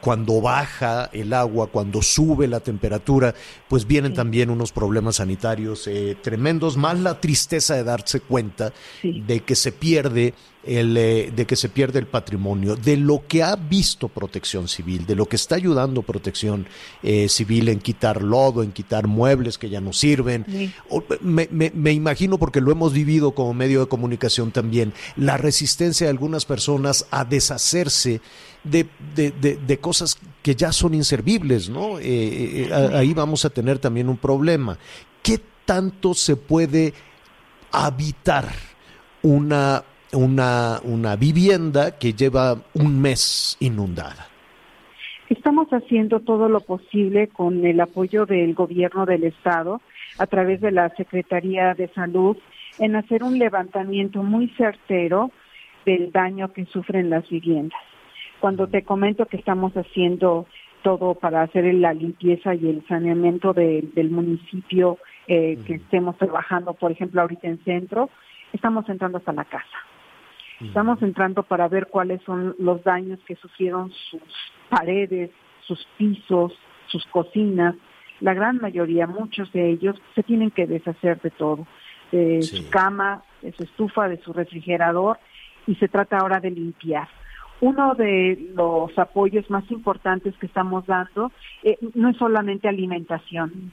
[0.00, 3.34] cuando baja el agua, cuando sube la temperatura,
[3.68, 8.72] pues vienen también unos problemas sanitarios eh, tremendos, más la tristeza de darse cuenta
[9.02, 13.42] de que se pierde el, eh, de que se pierde el patrimonio, de lo que
[13.42, 16.66] ha visto Protección Civil, de lo que está ayudando Protección
[17.02, 20.46] eh, Civil en quitar lodo, en quitar muebles que ya no sirven.
[21.20, 26.06] me, me, me, imagino, porque lo hemos vivido como medio de comunicación también, la resistencia
[26.06, 28.20] de algunas personas a deshacerse
[28.64, 31.98] de, de, cosas que ya son inservibles, ¿no?
[31.98, 34.78] Eh, eh, ahí vamos a tener también un problema.
[35.22, 36.94] ¿Qué tanto se puede
[37.70, 38.52] habitar
[39.22, 44.28] una, una, una vivienda que lleva un mes inundada?
[45.28, 49.80] Estamos haciendo todo lo posible con el apoyo del gobierno del Estado
[50.18, 52.36] a través de la Secretaría de Salud
[52.78, 55.30] en hacer un levantamiento muy certero
[55.86, 57.80] del daño que sufren las viviendas.
[58.40, 60.46] Cuando te comento que estamos haciendo
[60.82, 64.98] todo para hacer la limpieza y el saneamiento del municipio,
[65.28, 68.10] eh, que estemos trabajando, por ejemplo, ahorita en centro,
[68.52, 69.78] estamos entrando hasta la casa.
[70.62, 74.22] Estamos entrando para ver cuáles son los daños que sufrieron sus
[74.68, 75.30] paredes,
[75.66, 76.52] sus pisos,
[76.86, 77.74] sus cocinas.
[78.20, 81.66] La gran mayoría, muchos de ellos, se tienen que deshacer de todo,
[82.12, 85.18] de su cama, de su estufa, de su refrigerador,
[85.66, 87.08] y se trata ahora de limpiar.
[87.60, 91.30] Uno de los apoyos más importantes que estamos dando
[91.62, 93.70] eh, no es solamente alimentación,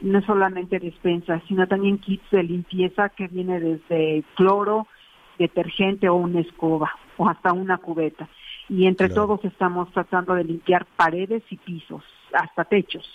[0.00, 4.86] no es solamente despensa, sino también kits de limpieza que viene desde cloro,
[5.38, 8.28] detergente o una escoba o hasta una cubeta.
[8.68, 12.02] Y entre todos estamos tratando de limpiar paredes y pisos,
[12.32, 13.06] hasta techos,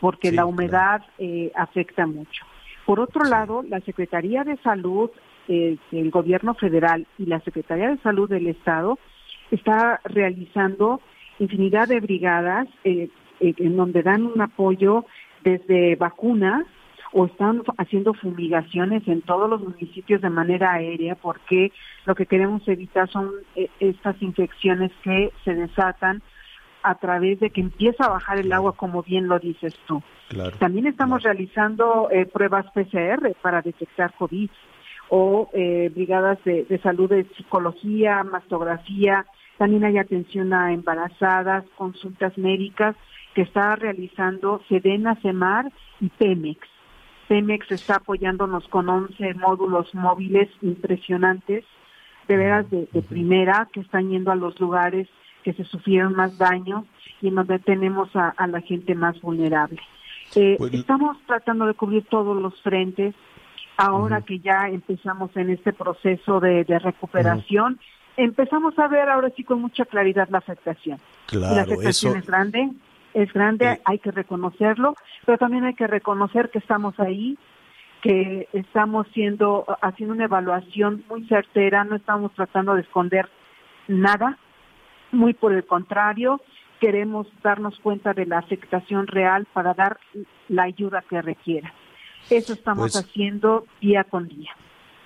[0.00, 2.44] porque la humedad eh, afecta mucho.
[2.86, 5.10] Por otro lado, la Secretaría de Salud
[5.48, 8.98] eh, del Gobierno Federal y la Secretaría de Salud del Estado
[9.50, 11.00] está realizando
[11.38, 13.08] infinidad de brigadas eh,
[13.40, 15.04] eh, en donde dan un apoyo
[15.42, 16.64] desde vacunas
[17.16, 21.70] o están haciendo fumigaciones en todos los municipios de manera aérea porque
[22.06, 26.22] lo que queremos evitar son eh, estas infecciones que se desatan
[26.82, 30.02] a través de que empieza a bajar el agua, como bien lo dices tú.
[30.58, 34.50] También estamos realizando eh, pruebas PCR para detectar COVID
[35.08, 39.24] o eh, brigadas de, salud de psicología, mastografía,
[39.56, 42.96] también hay atención a embarazadas, consultas médicas
[43.34, 46.73] que está realizando Sedena, Semar y Pemex.
[47.28, 51.64] Pemex está apoyándonos con 11 módulos móviles impresionantes,
[52.28, 55.08] de veras de, primera, que están yendo a los lugares
[55.42, 56.86] que se sufrieron más daño
[57.20, 59.80] y en donde tenemos a, la gente más vulnerable.
[60.34, 63.14] Eh, pues, estamos tratando de cubrir todos los frentes.
[63.76, 67.80] Ahora que ya empezamos en este proceso de, recuperación,
[68.16, 70.98] empezamos a ver ahora sí con mucha claridad la afectación.
[71.26, 72.70] Claro, la afectación es grande,
[73.14, 74.94] es grande, hay que reconocerlo,
[75.24, 77.38] pero también hay que reconocer que estamos ahí,
[78.02, 83.28] que estamos siendo, haciendo una evaluación muy certera, no estamos tratando de esconder
[83.88, 84.36] nada,
[85.12, 86.40] muy por el contrario,
[86.80, 89.98] queremos darnos cuenta de la afectación real para dar
[90.48, 91.72] la ayuda que requiera.
[92.28, 94.50] Eso estamos pues haciendo día con día.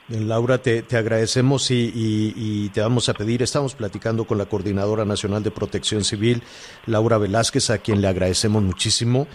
[0.09, 5.51] Laura, te, agradecemos y, te vamos a pedir, estamos platicando con la Coordinadora Nacional de
[5.51, 6.43] Protección Civil,
[6.87, 9.27] Laura Velázquez, a quien le agradecemos muchísimo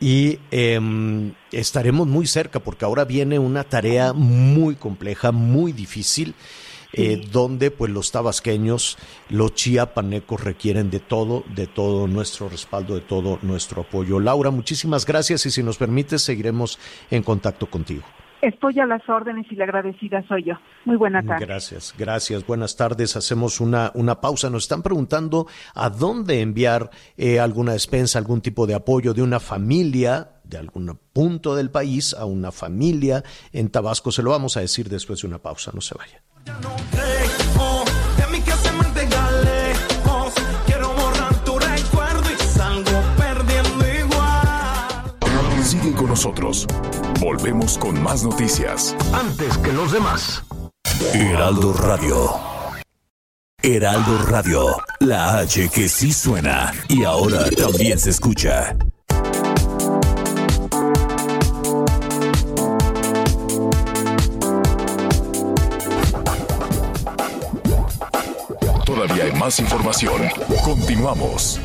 [0.00, 6.34] y em, estaremos muy cerca porque ahora viene una tarea muy compleja, muy difícil.
[6.94, 8.96] Eh, donde pues los tabasqueños,
[9.28, 14.18] los chiapanecos requieren de todo, de todo nuestro respaldo, de todo nuestro apoyo.
[14.18, 16.78] Laura, muchísimas gracias y si nos permites seguiremos
[17.10, 18.04] en contacto contigo.
[18.40, 20.54] Estoy a las órdenes y la agradecida soy yo.
[20.84, 21.44] Muy buena tarde.
[21.44, 22.46] Gracias, gracias.
[22.46, 23.16] Buenas tardes.
[23.16, 24.48] Hacemos una, una pausa.
[24.48, 29.40] Nos están preguntando a dónde enviar eh, alguna despensa, algún tipo de apoyo de una
[29.40, 33.22] familia de algún punto del país a una familia
[33.52, 34.10] en Tabasco.
[34.12, 35.72] Se lo vamos a decir después de una pausa.
[35.74, 36.22] No se vaya.
[45.62, 46.66] Sigue con nosotros.
[47.20, 48.96] Volvemos con más noticias.
[49.12, 50.44] Antes que los demás.
[51.12, 52.30] Heraldo Radio.
[53.60, 54.76] Heraldo Radio.
[55.00, 58.76] La H que sí suena y ahora también se escucha.
[68.86, 70.22] Todavía hay más información.
[70.64, 71.60] Continuamos.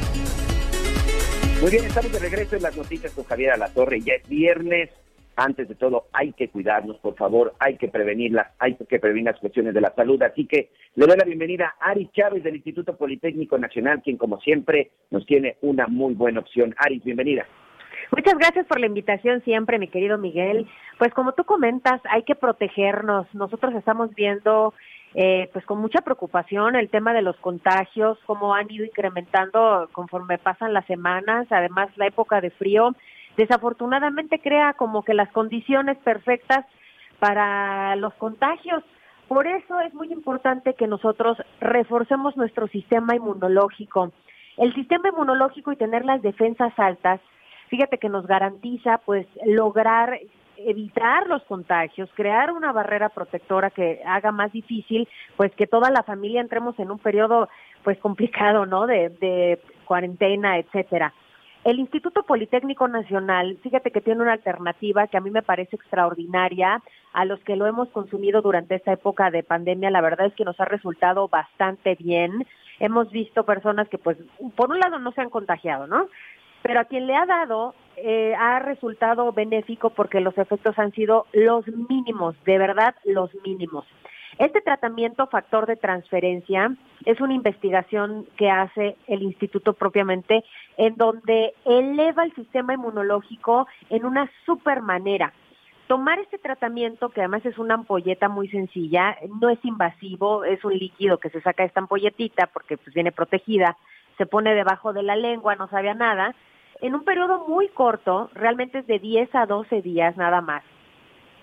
[1.61, 4.01] Muy bien, estamos de regreso en las noticias con Javier Alatorre.
[4.01, 4.89] Ya es viernes.
[5.35, 9.39] Antes de todo, hay que cuidarnos, por favor, hay que prevenirlas, hay que prevenir las
[9.39, 10.21] cuestiones de la salud.
[10.21, 14.39] Así que le doy la bienvenida a Ari Chávez del Instituto Politécnico Nacional, quien como
[14.41, 16.75] siempre nos tiene una muy buena opción.
[16.77, 17.45] Ari, bienvenida.
[18.15, 20.67] Muchas gracias por la invitación siempre, mi querido Miguel.
[20.99, 23.25] Pues como tú comentas, hay que protegernos.
[23.33, 24.73] Nosotros estamos viendo
[25.15, 30.39] eh, pues con mucha preocupación el tema de los contagios, cómo han ido incrementando conforme
[30.39, 32.95] pasan las semanas, además la época de frío,
[33.37, 36.65] desafortunadamente crea como que las condiciones perfectas
[37.19, 38.83] para los contagios.
[39.27, 44.11] Por eso es muy importante que nosotros reforcemos nuestro sistema inmunológico.
[44.57, 47.19] El sistema inmunológico y tener las defensas altas,
[47.69, 50.19] fíjate que nos garantiza pues lograr
[50.57, 56.03] evitar los contagios, crear una barrera protectora que haga más difícil, pues que toda la
[56.03, 57.49] familia entremos en un periodo,
[57.83, 58.85] pues complicado, ¿no?
[58.85, 61.13] De, de cuarentena, etcétera.
[61.63, 66.81] El Instituto Politécnico Nacional, fíjate que tiene una alternativa que a mí me parece extraordinaria
[67.13, 69.89] a los que lo hemos consumido durante esta época de pandemia.
[69.89, 72.45] La verdad es que nos ha resultado bastante bien.
[72.79, 74.17] Hemos visto personas que, pues,
[74.55, 76.09] por un lado no se han contagiado, ¿no?
[76.63, 81.27] pero a quien le ha dado eh, ha resultado benéfico porque los efectos han sido
[81.33, 83.85] los mínimos, de verdad los mínimos.
[84.39, 86.75] Este tratamiento factor de transferencia
[87.05, 90.43] es una investigación que hace el instituto propiamente
[90.77, 95.33] en donde eleva el sistema inmunológico en una super manera.
[95.87, 100.73] Tomar este tratamiento, que además es una ampolleta muy sencilla, no es invasivo, es un
[100.73, 103.77] líquido que se saca esta ampolletita porque pues viene protegida,
[104.17, 106.33] se pone debajo de la lengua, no sabe a nada,
[106.81, 110.63] en un periodo muy corto, realmente es de 10 a 12 días nada más.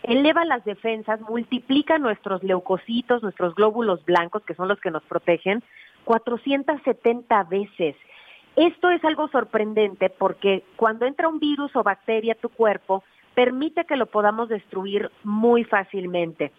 [0.03, 5.63] Eleva las defensas, multiplica nuestros leucocitos, nuestros glóbulos blancos, que son los que nos protegen,
[6.05, 7.97] 470 veces.
[8.57, 13.85] Esto es algo sorprendente porque cuando entra un virus o bacteria a tu cuerpo, permite
[13.85, 16.53] que lo podamos destruir muy fácilmente.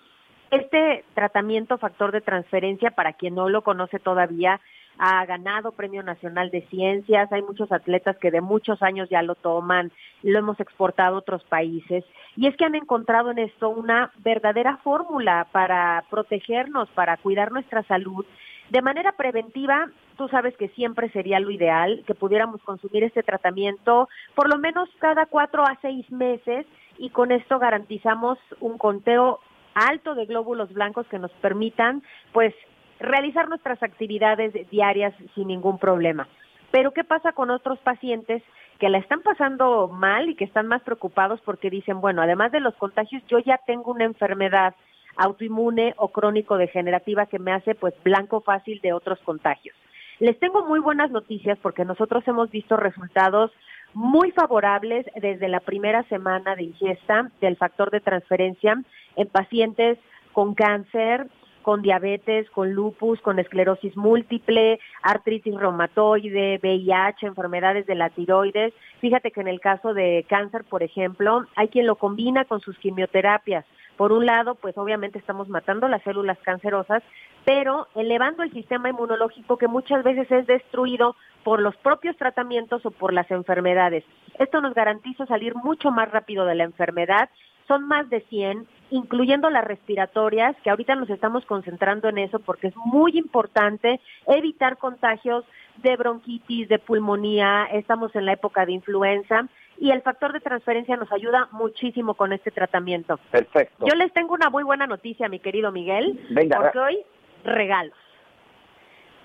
[0.51, 4.59] Este tratamiento factor de transferencia, para quien no lo conoce todavía,
[5.03, 9.33] ha ganado Premio Nacional de Ciencias, hay muchos atletas que de muchos años ya lo
[9.33, 9.91] toman,
[10.21, 12.05] lo hemos exportado a otros países,
[12.37, 17.81] y es que han encontrado en esto una verdadera fórmula para protegernos, para cuidar nuestra
[17.87, 18.27] salud.
[18.69, 24.07] De manera preventiva, tú sabes que siempre sería lo ideal que pudiéramos consumir este tratamiento
[24.35, 26.67] por lo menos cada cuatro a seis meses
[26.99, 29.39] y con esto garantizamos un conteo
[29.73, 32.53] alto de glóbulos blancos que nos permitan, pues,
[33.01, 36.27] realizar nuestras actividades diarias sin ningún problema.
[36.71, 38.43] Pero ¿qué pasa con otros pacientes
[38.79, 42.61] que la están pasando mal y que están más preocupados porque dicen, bueno, además de
[42.61, 44.73] los contagios, yo ya tengo una enfermedad
[45.17, 49.75] autoinmune o crónico degenerativa que me hace pues blanco fácil de otros contagios.
[50.19, 53.51] Les tengo muy buenas noticias porque nosotros hemos visto resultados
[53.93, 58.81] muy favorables desde la primera semana de ingesta del factor de transferencia
[59.15, 59.99] en pacientes
[60.31, 61.27] con cáncer,
[61.61, 68.73] con diabetes, con lupus, con esclerosis múltiple, artritis reumatoide, VIH, enfermedades de la tiroides.
[68.99, 72.77] Fíjate que en el caso de cáncer, por ejemplo, hay quien lo combina con sus
[72.79, 73.65] quimioterapias.
[73.97, 77.03] Por un lado, pues obviamente estamos matando las células cancerosas,
[77.45, 82.91] pero elevando el sistema inmunológico que muchas veces es destruido por los propios tratamientos o
[82.91, 84.03] por las enfermedades.
[84.39, 87.29] Esto nos garantiza salir mucho más rápido de la enfermedad.
[87.67, 92.67] Son más de 100 incluyendo las respiratorias, que ahorita nos estamos concentrando en eso porque
[92.67, 95.43] es muy importante evitar contagios
[95.77, 99.47] de bronquitis, de pulmonía, estamos en la época de influenza
[99.79, 103.17] y el factor de transferencia nos ayuda muchísimo con este tratamiento.
[103.31, 103.85] Perfecto.
[103.87, 106.97] Yo les tengo una muy buena noticia, mi querido Miguel, Venga, porque hoy
[107.43, 107.97] regalos.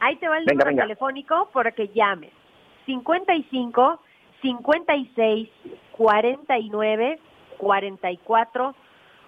[0.00, 0.82] Ahí te va el Venga, número venga.
[0.84, 2.30] telefónico para que llames.
[2.86, 4.00] 55
[4.40, 5.48] 56
[5.92, 7.18] 49
[7.58, 8.74] 44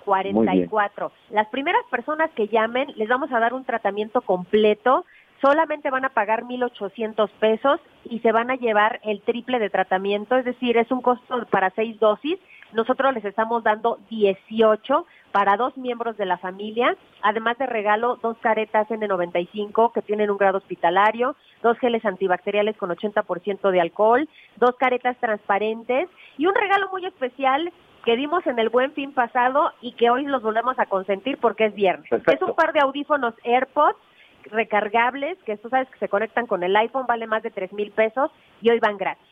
[0.09, 1.13] 44.
[1.31, 5.05] Las primeras personas que llamen les vamos a dar un tratamiento completo.
[5.41, 10.37] Solamente van a pagar 1.800 pesos y se van a llevar el triple de tratamiento,
[10.37, 12.39] es decir, es un costo para seis dosis.
[12.73, 18.37] Nosotros les estamos dando 18 para dos miembros de la familia, además de regalo dos
[18.39, 24.75] caretas N95 que tienen un grado hospitalario, dos geles antibacteriales con 80% de alcohol, dos
[24.77, 27.73] caretas transparentes y un regalo muy especial
[28.05, 31.67] que dimos en el buen fin pasado y que hoy los volvemos a consentir porque
[31.67, 32.09] es viernes.
[32.09, 32.45] Perfecto.
[32.45, 33.99] Es un par de audífonos AirPods
[34.45, 37.91] recargables que tú sabes que se conectan con el iPhone, vale más de tres mil
[37.91, 38.31] pesos
[38.63, 39.27] y hoy van gratis.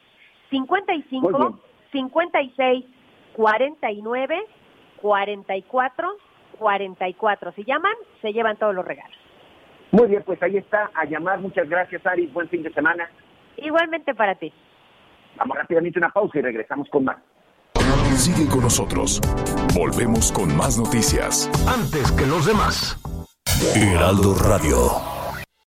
[0.51, 1.55] Muy 55, bien.
[1.93, 2.85] 56,
[3.35, 4.47] 49,
[5.01, 6.17] 44,
[6.59, 7.53] 44.
[7.53, 9.17] Si llaman, se llevan todos los regalos.
[9.93, 11.41] Muy bien, pues ahí está, a llamar.
[11.41, 12.27] Muchas gracias, Ari.
[12.27, 13.09] Buen fin de semana.
[13.57, 14.53] Igualmente para ti.
[15.37, 17.17] Vamos rápidamente a una pausa y regresamos con más.
[18.17, 19.21] Sigue con nosotros.
[19.75, 21.51] Volvemos con más noticias.
[21.67, 22.97] Antes que los demás.
[23.75, 24.91] Heraldo Radio.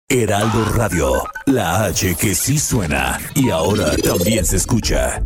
[0.07, 1.23] Heraldo Radio.
[1.45, 5.21] La H que sí suena y ahora también se escucha.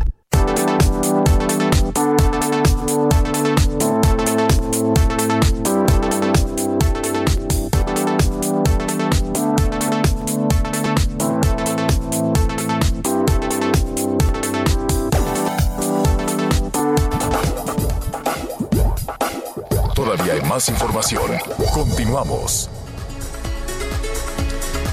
[20.53, 21.31] Más información.
[21.73, 22.69] Continuamos.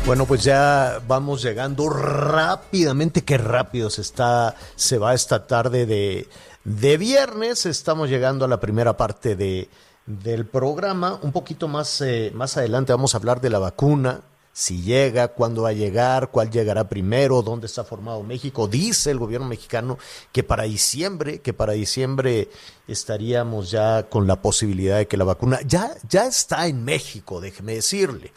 [0.07, 6.29] Bueno, pues ya vamos llegando rápidamente, qué rápido se está, se va esta tarde de,
[6.65, 7.67] de viernes.
[7.67, 9.69] Estamos llegando a la primera parte de,
[10.07, 11.19] del programa.
[11.21, 14.23] Un poquito más, eh, más adelante vamos a hablar de la vacuna,
[14.53, 18.67] si llega, cuándo va a llegar, cuál llegará primero, dónde está formado México.
[18.69, 19.99] Dice el gobierno mexicano
[20.33, 22.49] que para diciembre, que para diciembre
[22.89, 27.75] estaríamos ya con la posibilidad de que la vacuna ya, ya está en México, déjeme
[27.75, 28.33] decirle.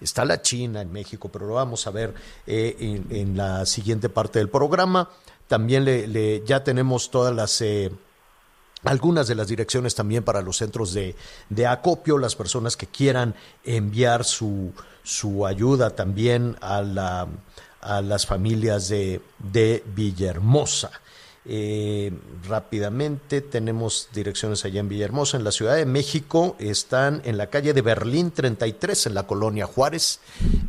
[0.00, 2.12] Está la China en México, pero lo vamos a ver
[2.46, 5.08] eh, en, la siguiente parte del programa.
[5.48, 7.90] También le, le- ya tenemos todas las eh,
[8.82, 11.16] algunas de las direcciones también para los centros de,
[11.48, 13.34] de acopio, las personas que quieran
[13.64, 14.72] enviar su,
[15.04, 17.28] su ayuda también a, la,
[17.80, 20.90] a las familias de, de Villahermosa.
[21.46, 22.10] Eh,
[22.48, 27.74] rápidamente tenemos direcciones allá en Villahermosa, en la Ciudad de México, están en la calle
[27.74, 30.20] de Berlín 33, en la colonia Juárez.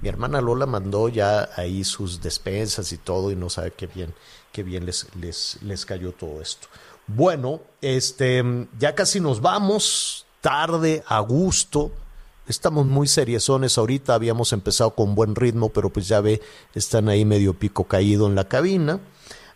[0.02, 4.14] Mi hermana Lola mandó ya ahí sus despensas y todo y no sabe qué bien,
[4.52, 6.68] qué bien les, les, les cayó todo esto.
[7.08, 8.44] Bueno, este,
[8.78, 11.92] ya casi nos vamos, tarde, a gusto.
[12.48, 16.41] Estamos muy seriezones ahorita, habíamos empezado con buen ritmo, pero pues ya ve,
[16.76, 19.00] están ahí medio pico caído en la cabina.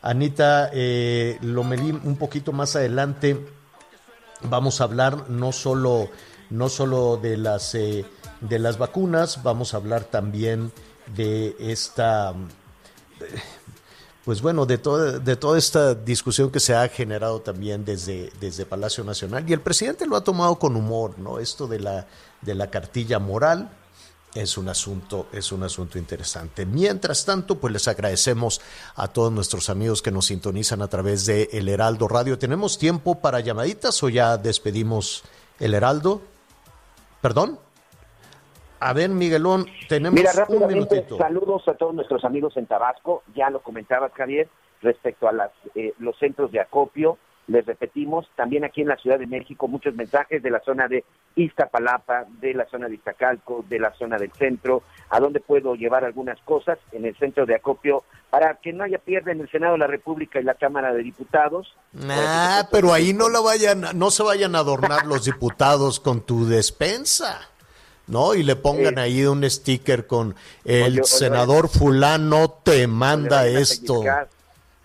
[0.02, 3.46] Anita eh, Lomelí, un poquito más adelante
[4.44, 6.10] vamos a hablar no solo,
[6.50, 8.06] no solo de, las, eh,
[8.42, 10.72] de las vacunas, vamos a hablar también
[11.16, 12.34] de esta
[14.26, 18.66] pues bueno, de, toda de toda esta discusión que se ha generado también desde, desde
[18.66, 21.40] Palacio Nacional, y el presidente lo ha tomado con humor, ¿no?
[21.40, 22.08] Esto de la,
[22.42, 23.70] de la cartilla moral,
[24.36, 26.64] Es un asunto, es un asunto interesante.
[26.64, 28.62] Mientras tanto, pues les agradecemos
[28.96, 32.38] a todos nuestros amigos que nos sintonizan a través de El Heraldo Radio.
[32.38, 35.24] ¿Tenemos tiempo para llamaditas o ya despedimos
[35.60, 36.22] El Heraldo?
[37.22, 37.58] ¿Perdón?
[38.80, 41.18] A ver, Miguelón, tenemos Mira, un minutito.
[41.18, 43.24] saludos a todos nuestros amigos en Tabasco.
[43.36, 44.48] Ya lo comentabas, Javier,
[44.82, 47.18] respecto a las, eh, los centros de acopio.
[47.48, 51.04] Les repetimos, también aquí en la Ciudad de México, muchos mensajes de la zona de
[51.36, 56.06] Iztapalapa, de la zona de Iztacalco, de la zona del centro, a dónde puedo llevar
[56.06, 59.74] algunas cosas en el centro de acopio para que no haya pierde en el Senado
[59.74, 61.76] de la República y la Cámara de Diputados.
[62.08, 66.46] Ah, pero ahí no la vayan, no se vayan a adornar los diputados con tu
[66.46, 67.50] despensa.
[68.10, 68.34] ¿No?
[68.34, 70.36] Y le pongan Eh, ahí un sticker con
[70.66, 74.04] el oye, oye, senador fulano te manda esto.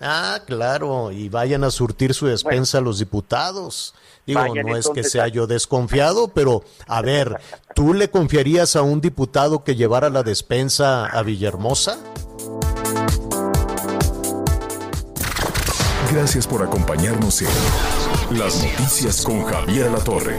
[0.00, 3.94] Ah, claro, y vayan a surtir su despensa a los diputados.
[4.26, 7.40] Digo, Vayan no es que sea yo desconfiado, pero a ver,
[7.74, 11.98] ¿tú le confiarías a un diputado que llevara la despensa a Villahermosa?
[16.12, 20.38] Gracias por acompañarnos en Las Noticias con Javier La Torre.